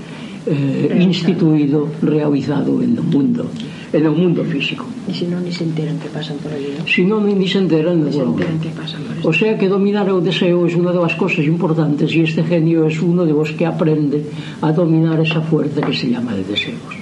[0.46, 3.46] eh, instituido, realizado en el mundo
[3.92, 4.88] e no mundo físico.
[5.08, 6.88] E se non ni se enteran que pasan por ali, non?
[6.88, 9.26] Se non ni se enteran, ni se enteran que pasan por ali.
[9.28, 12.92] O sea que dominar o deseo é unha das cosas importantes e este genio é
[12.92, 14.24] es uno de vos que aprende
[14.64, 17.01] a dominar esa fuerza que se llama de deseos.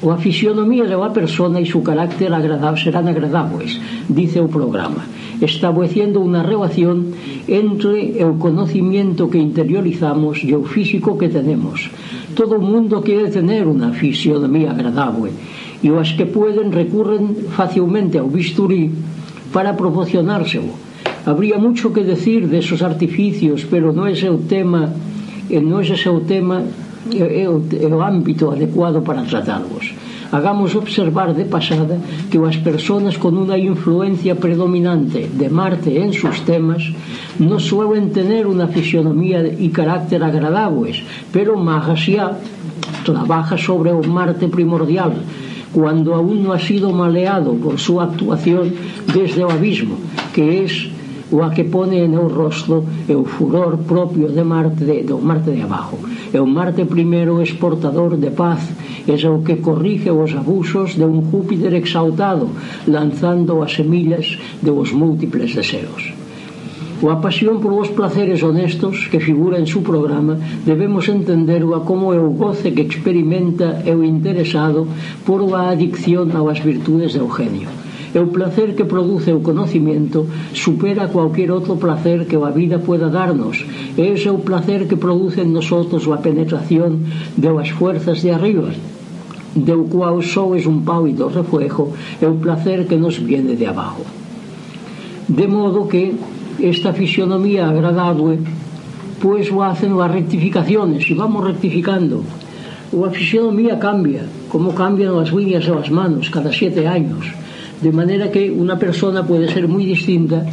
[0.00, 3.76] O a fisionomía da persona e su carácter agradable serán agradables,
[4.08, 5.04] dice o programa,
[5.44, 7.12] estableciendo unha relación
[7.44, 11.92] entre o conocimiento que interiorizamos e o físico que tenemos.
[12.32, 15.36] Todo o mundo quere tener unha fisionomía agradable
[15.84, 18.88] e os que pueden recurren facilmente ao bisturí
[19.52, 20.72] para proporcionárselo.
[21.28, 24.88] Habría mucho que decir desos artificios, pero non es o tema,
[25.52, 26.64] eh, non ese o tema
[27.08, 29.94] é, é, o, é o ámbito adecuado para tratarvos.
[30.32, 31.98] Hagamos observar de pasada
[32.30, 36.86] que as persoas con unha influencia predominante de Marte en sus temas
[37.42, 41.02] non suelen tener unha fisionomía e carácter agradables,
[41.34, 42.38] pero Mahasiá
[43.02, 45.18] trabaja sobre o Marte primordial,
[45.74, 48.70] cuando aún no ha sido maleado por su actuación
[49.10, 49.98] desde o abismo,
[50.30, 50.94] que es
[51.32, 55.18] o a que pone en no rostro é o furor propio de Marte de, do
[55.18, 55.98] Marte de abajo.
[56.34, 58.66] É o Marte primeiro exportador de paz,
[59.06, 62.50] é o que corrige os abusos de un Júpiter exaltado,
[62.86, 66.12] lanzando as semillas de os múltiples deseos.
[67.00, 72.12] Coa pasión por os placeres honestos que figura en su programa, debemos entender o como
[72.12, 74.84] é o goce que experimenta e o interesado
[75.24, 77.79] por a adicción ás virtudes de Eugenio
[78.12, 83.06] E o placer que produce o conocimiento supera cualquier outro placer que a vida pueda
[83.06, 83.62] darnos.
[83.94, 87.06] E ese é o placer que produce en nosotros a penetración
[87.38, 88.74] de las fuerzas de arriba,
[89.54, 93.70] de o cual só es un pálido reflejo e o placer que nos viene de
[93.70, 94.02] abajo.
[95.30, 96.18] De modo que
[96.58, 98.42] esta fisionomía agradable
[99.20, 102.24] pois o hacen as rectificaciones e vamos rectificando
[102.90, 107.28] o a fisionomía cambia como cambian as líneas das manos cada sete años
[107.80, 110.44] De maneira que unha persona pode ser moi distinta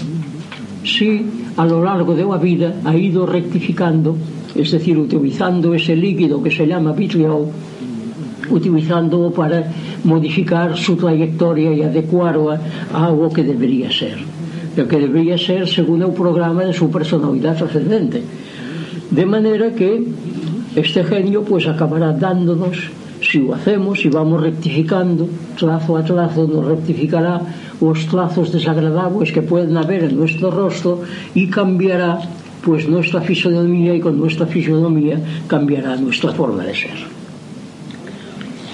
[0.87, 1.27] si
[1.59, 4.15] a lo largo de la vida ha ido rectificando,
[4.55, 7.51] es decir, utilizando ese líquido que se llama vitriol,
[8.47, 9.67] utilizándoo para
[10.07, 12.55] modificar su trayectoria e adecuarla
[12.95, 14.15] a algo que debería ser.
[14.77, 18.23] O que debería ser según o programa de su personalidad ascendente
[19.09, 20.03] de maneira que
[20.75, 22.91] este genio pues acabará dándonos
[23.29, 25.27] si o hacemos, si vamos rectificando,
[25.59, 27.41] trazo a trazo nos rectificará
[27.79, 31.03] os trazos desagradables que pueden haber en nuestro rostro
[31.35, 32.19] y cambiará
[32.63, 36.99] pues nuestra fisonomía y con nuestra fisonomía cambiará nuestra forma de ser.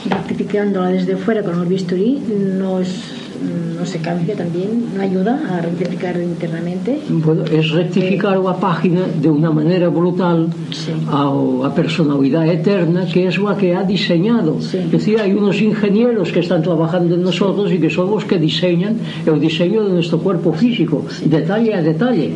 [0.10, 2.22] Rectificándola desde fuera con el bisturí
[2.60, 7.00] nos no se cambia también, no ayuda a rectificar internamente.
[7.10, 10.92] Bueno, es rectificar a página de una manera brutal Sí.
[11.10, 14.62] a, a personalidad eterna que es la que ha diseñado.
[14.62, 14.78] Sí.
[14.78, 18.38] Es decir, hay unos ingenieros que están trabajando en nosotros y que son los que
[18.38, 22.32] diseñan el diseño de nuestro cuerpo físico, detalle a detalle.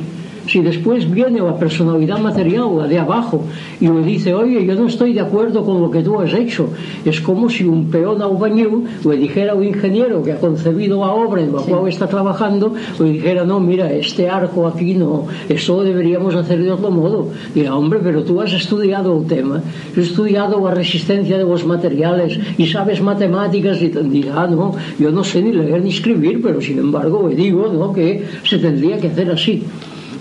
[0.48, 3.44] Si después viene la personalidad material, la de abajo,
[3.80, 6.70] y le dice, oye, yo no estoy de acuerdo con lo que tú has hecho,
[7.04, 11.12] es como si un peón albañil le dijera a un ingeniero que ha concebido la
[11.12, 11.72] obra en la sí.
[11.72, 16.72] cual está trabajando, le dijera, no, mira, este arco aquí no, eso deberíamos hacer de
[16.72, 17.30] otro modo.
[17.54, 22.40] Dirá, hombre, pero tú has estudiado el tema, has estudiado la resistencia de los materiales
[22.58, 26.62] y sabes matemáticas, y dirá, ah, no, yo no sé ni leer ni escribir, pero
[26.62, 27.92] sin embargo le digo ¿no?
[27.92, 29.64] que se tendría que hacer así.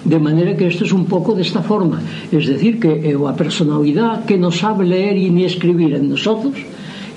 [0.07, 1.99] De maneira que isto é un pouco desta forma.
[2.31, 6.55] Es decir, que é a personalidade que nos sabe leer e ni escribir en nosotros,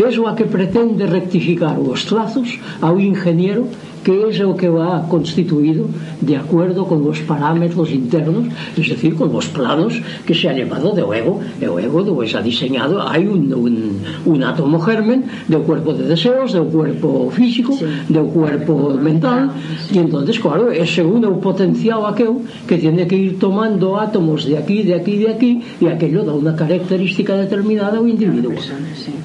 [0.01, 3.69] é a que pretende rectificar os trazos ao ingeniero
[4.03, 5.85] que es o que va constituido
[6.21, 8.47] de acuerdo con os parámetros internos,
[8.77, 12.35] es decir, con os planos que se ha llevado de ego, e o ego pois,
[12.35, 13.75] ha diseñado, hai un, un,
[14.27, 17.87] un átomo germen do cuerpo de deseos, do cuerpo físico, sí.
[18.11, 19.55] do cuerpo mental,
[19.87, 19.95] sí.
[19.95, 24.59] e entonces claro, é según o potencial aquel que tiene que ir tomando átomos de
[24.59, 28.51] aquí, de aquí, de aquí, e aquello da unha característica determinada o individuo.
[28.51, 29.15] Persona, sí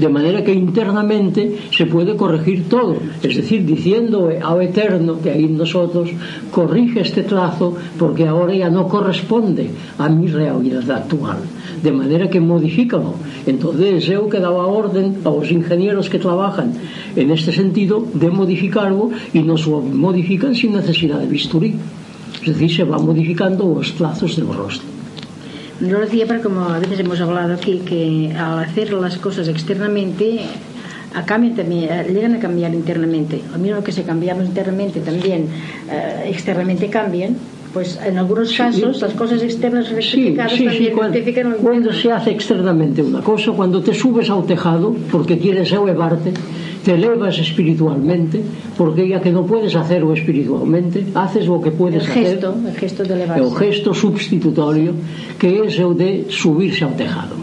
[0.00, 5.44] de manera que internamente se puede corregir todo, es decir, diciendo ao Eterno, que hay
[5.44, 6.08] en nosotros,
[6.50, 11.44] corrige este trazo porque ahora ya no corresponde a mi realidad actual,
[11.84, 13.12] de manera que modifícalo.
[13.46, 16.72] Entonces eu que daba orden aos ingenieros que trabajan
[17.14, 21.76] en este sentido de modificarlo y nos lo modifican sin necesidad de bisturí,
[22.40, 24.99] es decir, se va modificando os trazos del rostro.
[25.80, 29.48] Yo lo decía porque como a veces hemos hablado aquí que al hacer las cosas
[29.48, 30.40] externamente
[31.14, 33.40] a cambian también, eh, llegan a cambiar internamente.
[33.50, 35.48] Lo mismo que si cambiamos internamente también
[35.90, 37.36] eh, externamente cambian,
[37.72, 42.12] pues en algunos casos las cosas externas Sí, rectificadas sí, sí, también cuando, cuando se
[42.12, 46.32] hace externamente una cosa, cuando te subes al tejado porque quieres elevarte,
[46.84, 48.40] te elevas espiritualmente,
[48.76, 52.66] porque ya que no puedes hacerlo espiritualmente, haces lo que puedes el gesto, hacer.
[52.68, 53.44] El gesto de elevarse.
[53.44, 54.92] El gesto substitutorio,
[55.38, 57.36] que es el de subirse al tejado.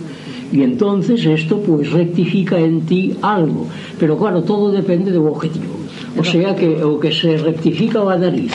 [0.52, 3.68] Y entonces esto pues rectifica en ti algo.
[4.00, 5.76] Pero claro, todo depende del objetivo.
[6.18, 8.54] O sea que o que se rectifica la nariz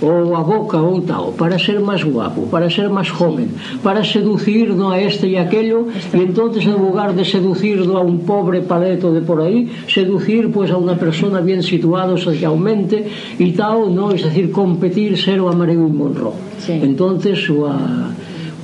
[0.00, 3.48] ou a boca ou tal, para ser máis guapo, para ser máis joven,
[3.82, 8.02] para seducir do a este e aquello, e entonces en lugar de seducir do a
[8.02, 13.08] un pobre paleto de por aí, seducir pois a unha persona bien situada socialmente
[13.40, 16.36] e tal, no, es decir, competir ser o amarelo e monro.
[16.60, 16.76] Sí.
[16.76, 18.12] Entonces o a,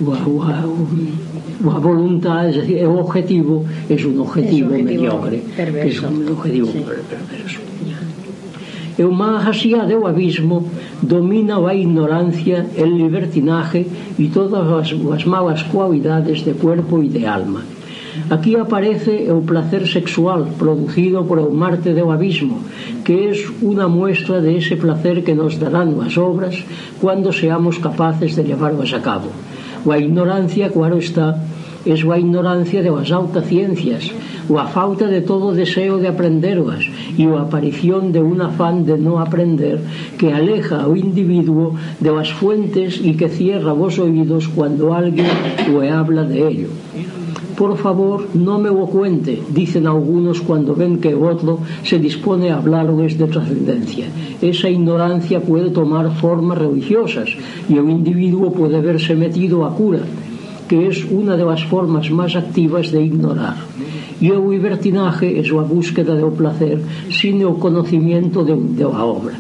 [0.05, 0.57] o a, o a,
[1.65, 6.01] o a voluntad, es decir, o objetivo, é un objetivo, es un objetivo mediocre, perverso.
[6.01, 6.85] que é un objetivo sí.
[6.85, 7.61] perverso.
[8.99, 10.69] E má asíade o abismo,
[11.01, 13.87] domina a ignorancia, el libertinaje
[14.19, 17.63] e todas as, as malas cualidades de cuerpo e de alma.
[18.29, 22.61] Aquí aparece o placer sexual producido por o Marte do Abismo,
[23.05, 23.33] que é
[23.65, 26.61] unha muestra de ese placer que nos darán as obras
[27.01, 29.33] cando seamos capaces de llevarlas a cabo.
[29.89, 31.41] A ignorancia, claro está,
[31.87, 34.13] é a ignorancia de as altas ciencias,
[34.49, 36.85] ou a falta de todo deseo de aprenderoas
[37.19, 39.81] e a aparición de un afán de non aprender
[40.19, 45.31] que aleja o individuo de as fuentes e que cierra vos oídos cuando alguén
[45.71, 46.71] o habla de ello.
[47.57, 52.57] Por favor, no me lo cuente, dicen algunos cuando ven que otro se dispone a
[52.57, 54.07] hablarles de trascendencia.
[54.41, 57.29] Esa ignorancia puede tomar formas religiosas
[57.69, 60.01] y o individuo puede verse metido a cura,
[60.73, 63.57] que es una de las formas más activas de ignorar.
[64.23, 69.35] Y el libertinaje es la búsqueda del placer sin el conocimiento de, de la obra,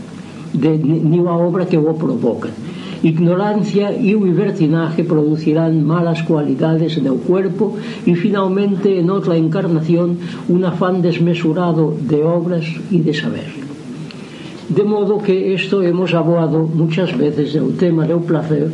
[0.52, 2.50] de, ni la obra que lo provoca.
[3.02, 10.18] Ignorancia y libertinaje producirán malas cualidades en el cuerpo y finalmente en otra encarnación
[10.50, 13.50] un afán desmesurado de obras y de saber.
[14.68, 18.70] De modo que esto hemos hablado muchas veces del tema del placer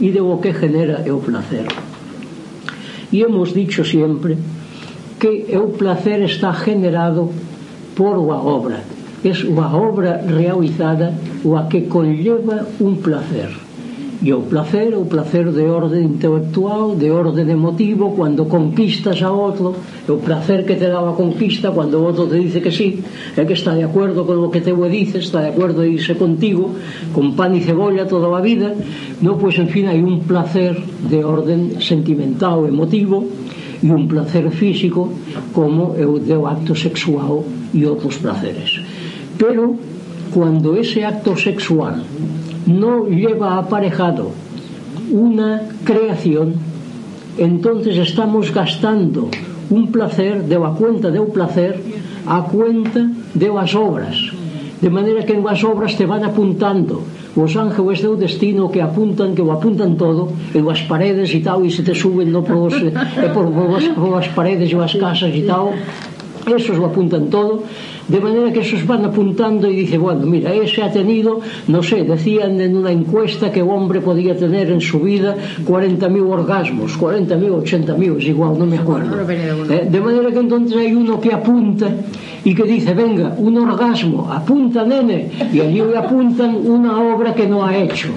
[0.00, 1.66] y de lo que genera el placer.
[3.12, 4.36] E hemos dicho sempre
[5.18, 7.30] que o placer está generado
[7.96, 8.84] por unha obra.
[9.26, 11.10] Es unha obra realizada
[11.42, 13.67] o a que conlleva un placer.
[14.18, 19.78] E o placer, o placer de orde intelectual, de orde emotivo, cuando conquistas a outro,
[20.10, 22.98] o placer que te dá a conquista cuando o outro te dice que sí,
[23.38, 26.18] é que está de acuerdo con lo que te dices, está de acuerdo de irse
[26.18, 26.74] contigo,
[27.14, 28.74] con pan y cebolla toda a vida,
[29.22, 30.74] no, pois, pues, en fin, hai un placer
[31.06, 33.22] de orden sentimental, emotivo,
[33.78, 35.14] e un placer físico
[35.54, 38.82] como é o do acto sexual e outros placeres.
[39.38, 39.78] Pero,
[40.34, 42.02] cuando ese acto sexual
[42.68, 44.30] no lleva aparejado
[45.10, 46.54] una creación,
[47.38, 49.28] entonces estamos gastando
[49.70, 51.80] un placer, deu a cuenta deu placer,
[52.28, 54.16] a cuenta deu as obras.
[54.80, 57.02] De maneira que en as obras te van apuntando.
[57.38, 61.64] Os ángeles do destino que apuntan, que o apuntan todo, e as paredes e tal,
[61.64, 64.72] e se te suben no por, os, e eh, por, por, as, por as paredes
[64.72, 65.72] e as casas e tal,
[66.48, 67.62] esos lo apuntan todo,
[68.08, 72.04] De manera que esos van apuntando y dice, bueno, mira, ese ha tenido, no sé,
[72.04, 77.62] decían en una encuesta que un hombre podía tener en su vida 40.000 orgasmos, 40.000,
[77.62, 79.30] 80.000, es igual, no me acuerdo.
[79.30, 81.90] Eh, de manera que entonces hay uno que apunta
[82.44, 87.46] y que dice, venga, un orgasmo, apunta nene, y allí le apuntan una obra que
[87.46, 88.08] no ha hecho.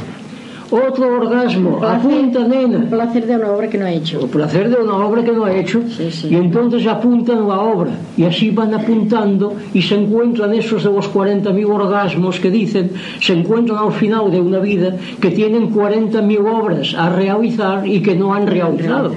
[0.72, 2.90] Otro orgasmo, placer, apunta nena.
[2.90, 4.22] Placer de una obra que no ha hecho.
[4.22, 5.82] El placer de una obra que no ha hecho.
[5.90, 6.30] Sí, sí.
[6.32, 7.92] Y entonces apuntan la obra.
[8.16, 13.34] Y así van apuntando y se encuentran esos de los 40.000 orgasmos que dicen, se
[13.34, 18.34] encuentran al final de una vida que tienen 40.000 obras a realizar y que no
[18.34, 19.12] han realizado.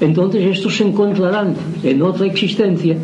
[0.00, 2.96] Entonces estos se encontrarán en otra existencia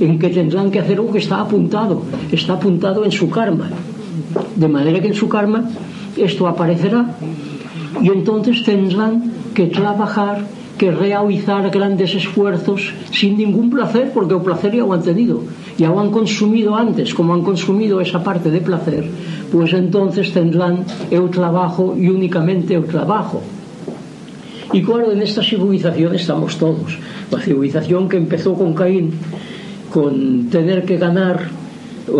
[0.00, 3.70] en que tendrán que hacer lo que está apuntado, está apuntado en su karma.
[4.56, 5.70] De manera que en su karma
[6.16, 7.16] esto aparecerá
[8.02, 10.44] y entonces tendrán que trabajar
[10.80, 15.42] que realizar grandes esfuerzos sin ningún placer, porque el placer ya lo han tenido,
[15.76, 19.04] ya lo han consumido antes, como han consumido esa parte de placer,
[19.52, 23.42] pues entonces tendrán el trabajo y únicamente el trabajo.
[24.72, 26.98] Y claro, en esta civilización estamos todos.
[27.30, 29.12] La civilización que empezó con Caín,
[29.92, 31.59] con tener que ganar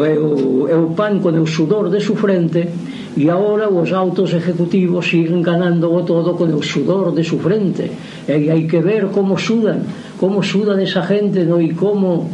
[0.07, 2.71] é o, é o pan con o sudor de su frente
[3.19, 7.91] e agora os autos ejecutivos siguen ganando o todo con o sudor de su frente
[8.31, 9.83] e hai que ver como sudan
[10.15, 11.59] como sudan esa gente no?
[11.59, 12.31] e como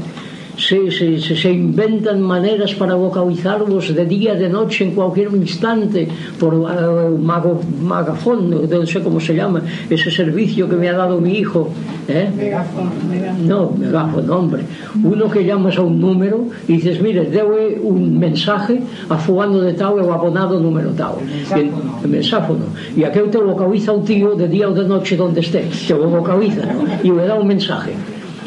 [0.57, 6.09] se, se, se, se inventan maneras para vocalizarvos de día, de noche, en cualquier instante,
[6.39, 11.21] por uh, mago, magafón, no sé cómo se llama, ese servicio que me ha dado
[11.21, 11.71] mi hijo.
[12.09, 12.31] ¿eh?
[12.37, 13.49] Megafón, megafón.
[13.49, 14.63] No, megafón, hombre.
[15.03, 19.75] Uno que llamas a un número y dices, mire, debe un mensaje a fulano de
[19.75, 21.17] tal o abonado número tal.
[21.55, 21.71] El,
[22.03, 22.65] el mensáfono.
[22.97, 26.09] Y aquel te vocaliza un tío de día o de noche donde esté, te lo
[26.09, 26.85] vocaliza ¿no?
[27.03, 27.93] y le da un mensaje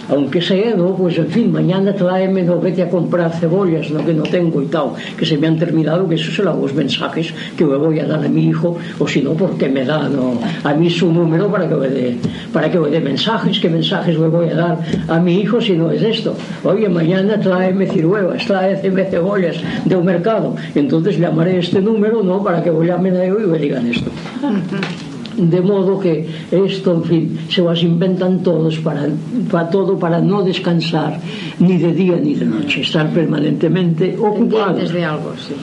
[0.10, 4.06] aunque se edo, pois pues, en fin, mañana tráeme no vete a comprar cebollas no
[4.06, 7.34] que no tengo coitado, tal, que se me han terminado que eso será os mensajes
[7.56, 10.40] que eu vou a dar a mi hijo, o si no, porque me da no,
[10.64, 12.18] a mí su número para que me dé
[12.52, 14.76] para que me dé mensajes, que mensajes le voy a dar
[15.08, 16.36] a mi hijo si no es esto.
[16.64, 20.56] Oye, mañana tráeme ciruelas tráeme cebollas de un mercado.
[20.76, 24.10] Entonces llamaré este número, no, para que lo llamen a eu y me digan esto.
[25.40, 29.08] de modo que isto, en fin, se as inventan todos para,
[29.50, 31.20] para todo para no descansar
[31.60, 34.92] ni de día ni de noche, estar permanentemente ocupados.
[34.92, 35.56] de algo, sí.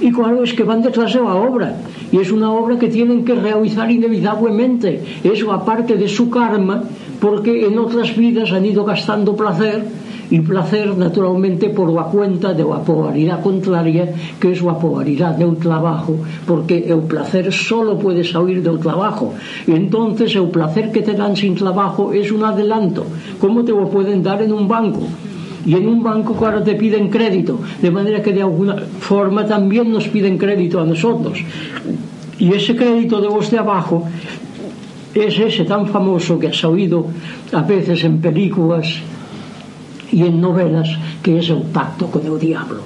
[0.00, 1.76] Y claro, es que van detrás de la obra,
[2.12, 6.84] y es una obra que tienen que realizar inevitablemente, eso aparte de su karma,
[7.20, 9.84] porque en otras vidas han ido gastando placer
[10.30, 15.56] y placer naturalmente por la cuenta de la polaridad contraria que es la polaridad del
[15.56, 16.16] trabajo
[16.46, 19.34] porque el placer solo puede salir del trabajo.
[19.66, 23.06] Y entonces el placer que te dan sin trabajo es un adelanto.
[23.40, 25.06] ¿cómo te lo pueden dar en un banco?
[25.66, 29.90] y en un banco claro te piden crédito de manera que de alguna forma también
[29.92, 31.38] nos piden crédito a nosotros.
[32.38, 34.06] Y ese crédito de los de abajo
[35.26, 37.06] es ese tan famoso que has oído
[37.52, 38.86] a veces en películas
[40.12, 40.88] e en novelas
[41.22, 42.80] que es o pacto con el diablo.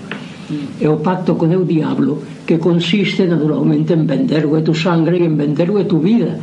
[0.80, 5.36] El o pacto con el diablo que consiste naturalmente en venderle tu sangre e en
[5.38, 6.36] venderle tu vida.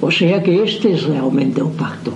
[0.00, 2.12] O sea que este es realmente o pacto.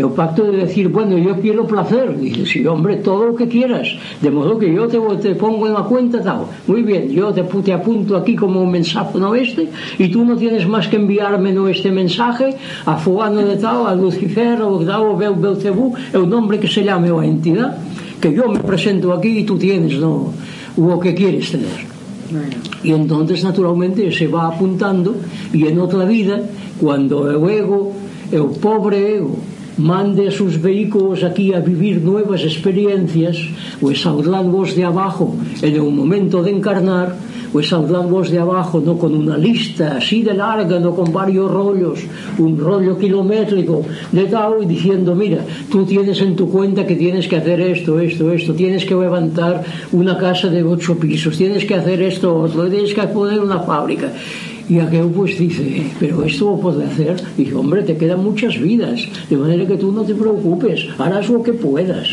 [0.00, 2.16] E o pacto de decir, bueno, yo quiero placer.
[2.16, 3.86] Dice, sí, hombre, todo lo que quieras.
[4.22, 6.46] De modo que yo te, te pongo en la cuenta tal.
[6.66, 10.36] Muy bien, yo te, te apunto aquí como un mensaje no este, y tú no
[10.36, 15.02] tienes más que enviarme no este mensaje a fulano de tal, a Lucifer, o tal,
[15.02, 17.76] o Bel Belcebú, el nombre que se llame o a entidad,
[18.20, 20.32] que yo me presento aquí y tú tienes no
[20.78, 21.90] lo que quieres tener.
[22.82, 25.16] Y entonces, naturalmente, se va apuntando
[25.52, 26.40] y en otra vida,
[26.80, 27.92] cuando el ego,
[28.32, 29.36] el pobre ego,
[29.80, 33.36] mande a sus vehículos aquí a vivir nuevas experiencias,
[33.80, 37.16] pues hablad vos de abajo en un momento de encarnar,
[37.52, 41.50] pues hablad vos de abajo, no con una lista así de larga, no con varios
[41.50, 42.00] rollos,
[42.38, 47.26] un rollo kilométrico de tal, y diciendo, mira, tú tienes en tu cuenta que tienes
[47.26, 51.74] que hacer esto, esto, esto, tienes que levantar una casa de ocho pisos, tienes que
[51.74, 54.12] hacer esto, otro, tienes que poner una fábrica.
[54.70, 57.20] Y aquel pues dice, pero esto lo puede hacer.
[57.36, 61.28] Y dice, hombre, te quedan muchas vidas, de manera que tú no te preocupes, harás
[61.28, 62.08] lo que puedas.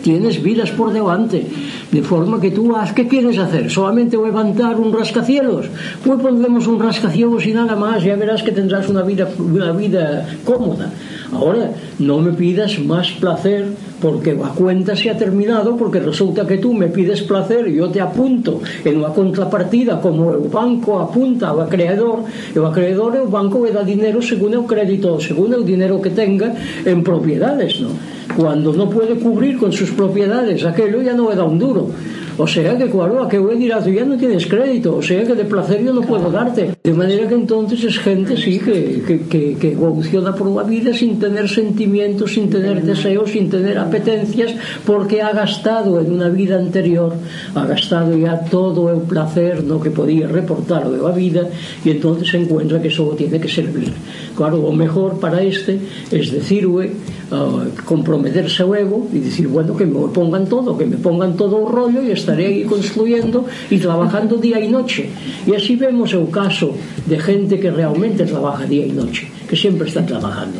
[0.00, 1.44] Tienes vidas por delante,
[1.90, 3.68] de forma que tú haz, ¿qué quieres hacer?
[3.68, 5.66] ¿Solamente levantar un rascacielos?
[6.04, 10.24] Pues pondremos un rascacielos y nada más, ya verás que tendrás una vida, una vida
[10.44, 10.92] cómoda.
[11.32, 13.66] Ahora, no me pidas más placer
[14.00, 17.88] porque la cuenta se ha terminado porque resulta que tú me pides placer y yo
[17.88, 22.22] te apunto en una contrapartida como el banco apunta ao acreedor
[22.54, 26.10] el o acreedor el banco le da dinero según o crédito según o dinero que
[26.10, 26.54] tenga
[26.84, 27.90] en propiedades, ¿no?
[28.36, 31.90] Cuando no puede cubrir con sus propiedades aquello ya no le da un duro
[32.38, 35.24] O sea que, claro, a que voy dirá, tú ya no tienes crédito, o sea
[35.24, 36.76] que de placer yo no puedo darte.
[36.82, 40.92] De manera que entonces es gente, sí, que, que, que, que evoluciona por la vida
[40.92, 46.58] sin tener sentimientos, sin tener deseos, sin tener apetencias, porque ha gastado en una vida
[46.58, 47.14] anterior,
[47.54, 49.80] ha gastado ya todo el placer ¿no?
[49.80, 51.48] que podía reportar de la vida,
[51.84, 53.92] y entonces se encuentra que solo tiene que servir.
[54.36, 55.78] Claro, lo mejor para este
[56.10, 56.90] es decir, güey,
[57.30, 61.72] uh, comprometerse luego y decir, bueno, que me pongan todo, que me pongan todo el
[61.72, 65.08] rollo y estaré ahí construyendo y trabajando día y noche.
[65.46, 66.74] Y así vemos el caso
[67.06, 70.58] de gente que realmente trabaja día y noche, que siempre está trabajando.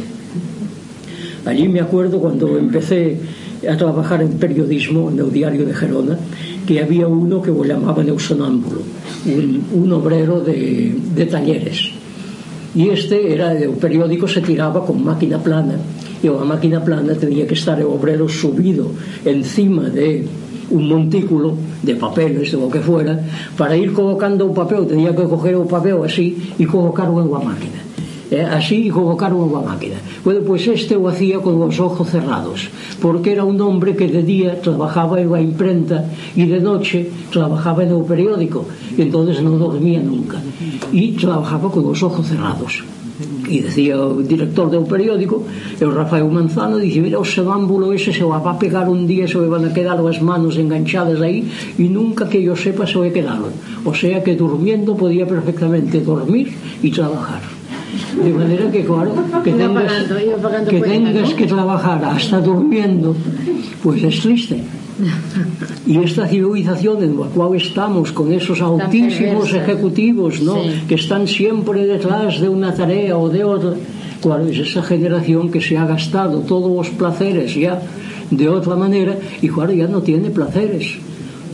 [1.44, 3.18] Allí me acuerdo cuando empecé
[3.68, 6.16] a trabajar en periodismo en el diario de Gerona,
[6.66, 8.82] que había uno que lo llamaban el sonámbulo,
[9.26, 11.90] un, un obrero de, de talleres.
[12.76, 15.76] Y este era el periódico se tiraba con máquina plana
[16.22, 18.90] y la máquina plana tenía que estar el obrero subido
[19.24, 20.26] encima de
[20.70, 23.22] un montículo de papeles ou o que fuera
[23.54, 27.42] para ir colocando o papel tenía que coger o papel así e colocarlo en unha
[27.42, 27.80] máquina.
[28.26, 29.98] Eh, así e en unha máquina.
[30.26, 32.66] Bueno, pois pues este o hacía con os ojos cerrados
[32.98, 36.02] porque era un hombre que de día trabajaba en a imprenta
[36.34, 38.66] e de noche trabajaba no periódico
[38.98, 40.42] entonces non dormía nunca.
[40.90, 42.82] E trabajaba con os ojos cerrados
[43.48, 45.48] e decía o director do periódico
[45.80, 49.24] e o Rafael Manzano dice mira o sedámbulo ese se va a pegar un día
[49.24, 51.48] se van a quedar as manos enganchadas aí
[51.80, 53.52] e nunca que yo sepa se o quedaron
[53.88, 56.52] o sea que durmiendo podía perfectamente dormir
[56.84, 57.55] e trabajar.
[58.22, 59.12] De manera que, claro,
[59.45, 59.93] que tengas,
[60.68, 63.14] que, tengas que trabajar hasta durmiendo,
[63.82, 64.62] pues es triste.
[65.87, 70.55] Y esta civilización en la cual estamos, con esos altísimos ejecutivos, ¿no?
[70.55, 70.82] Sí.
[70.89, 73.74] que están siempre detrás de una tarea o de otra,
[74.20, 77.80] claro, es esa generación que se ha gastado todos los placeres ya
[78.30, 80.99] de otra manera y claro, ya no tiene placeres.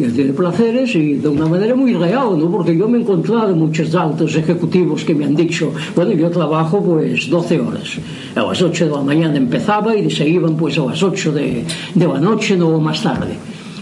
[0.00, 2.50] el de placeres y de una manera muy real, ¿no?
[2.50, 6.82] porque yo me he encontrado muchos altos ejecutivos que me han dicho, bueno, yo trabajo
[6.82, 7.98] pues 12 horas,
[8.34, 11.64] a las 8 de la mañana empezaba y se iban pues a las 8 de,
[11.94, 13.34] de la noche, no más tarde.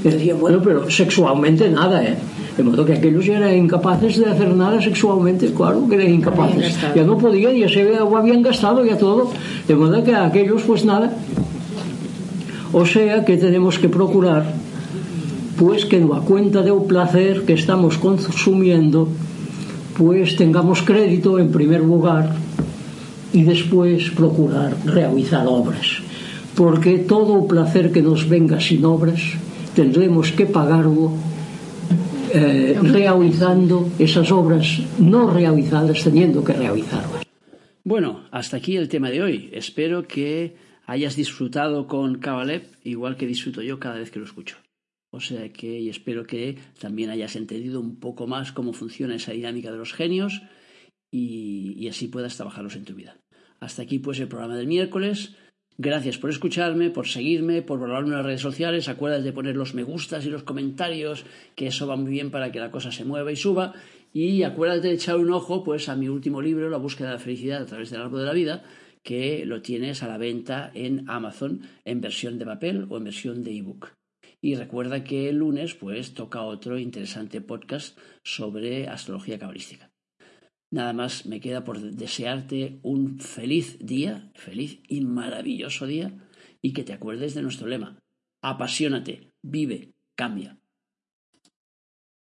[0.02, 2.16] Y decía, bueno, pero sexualmente nada, ¿eh?
[2.56, 6.76] De modo que aquellos eran incapaces de hacer nada sexualmente, claro que eran incapaces.
[6.94, 9.30] Ya no podían, ya se habían gastado ya todo.
[9.66, 11.10] De modo que aquellos pues nada.
[12.72, 14.59] O sea que tenemos que procurar
[15.60, 19.08] pues que la cuenta del placer que estamos consumiendo
[19.98, 22.34] pues tengamos crédito en primer lugar
[23.34, 26.00] y después procurar realizar obras
[26.56, 29.20] porque todo placer que nos venga sin obras
[29.76, 31.12] tendremos que pagarlo
[32.32, 37.20] eh, realizando esas obras no realizadas teniendo que realizarlas
[37.84, 39.50] Bueno, hasta aquí el tema de hoy.
[39.52, 40.56] Espero que
[40.86, 44.56] hayas disfrutado con Cabalep igual que disfruto yo cada vez que lo escucho.
[45.10, 49.32] O sea que y espero que también hayas entendido un poco más cómo funciona esa
[49.32, 50.42] dinámica de los genios
[51.10, 53.16] y, así puedas trabajarlos en tu vida.
[53.58, 55.34] Hasta aquí pues el programa del miércoles.
[55.76, 58.88] Gracias por escucharme, por seguirme, por valorarme en las redes sociales.
[58.88, 61.24] Acuérdate de poner los me gustas y los comentarios,
[61.56, 63.74] que eso va muy bien para que la cosa se mueva y suba.
[64.12, 67.20] Y acuérdate de echar un ojo pues a mi último libro, La búsqueda de la
[67.20, 68.62] felicidad a través del árbol de la vida,
[69.02, 73.42] que lo tienes a la venta en Amazon en versión de papel o en versión
[73.42, 73.99] de ebook.
[74.42, 79.90] Y recuerda que el lunes pues toca otro interesante podcast sobre astrología cabalística.
[80.72, 86.28] Nada más me queda por desearte un feliz día, feliz y maravilloso día,
[86.62, 87.98] y que te acuerdes de nuestro lema.
[88.40, 90.59] Apasionate, vive, cambia.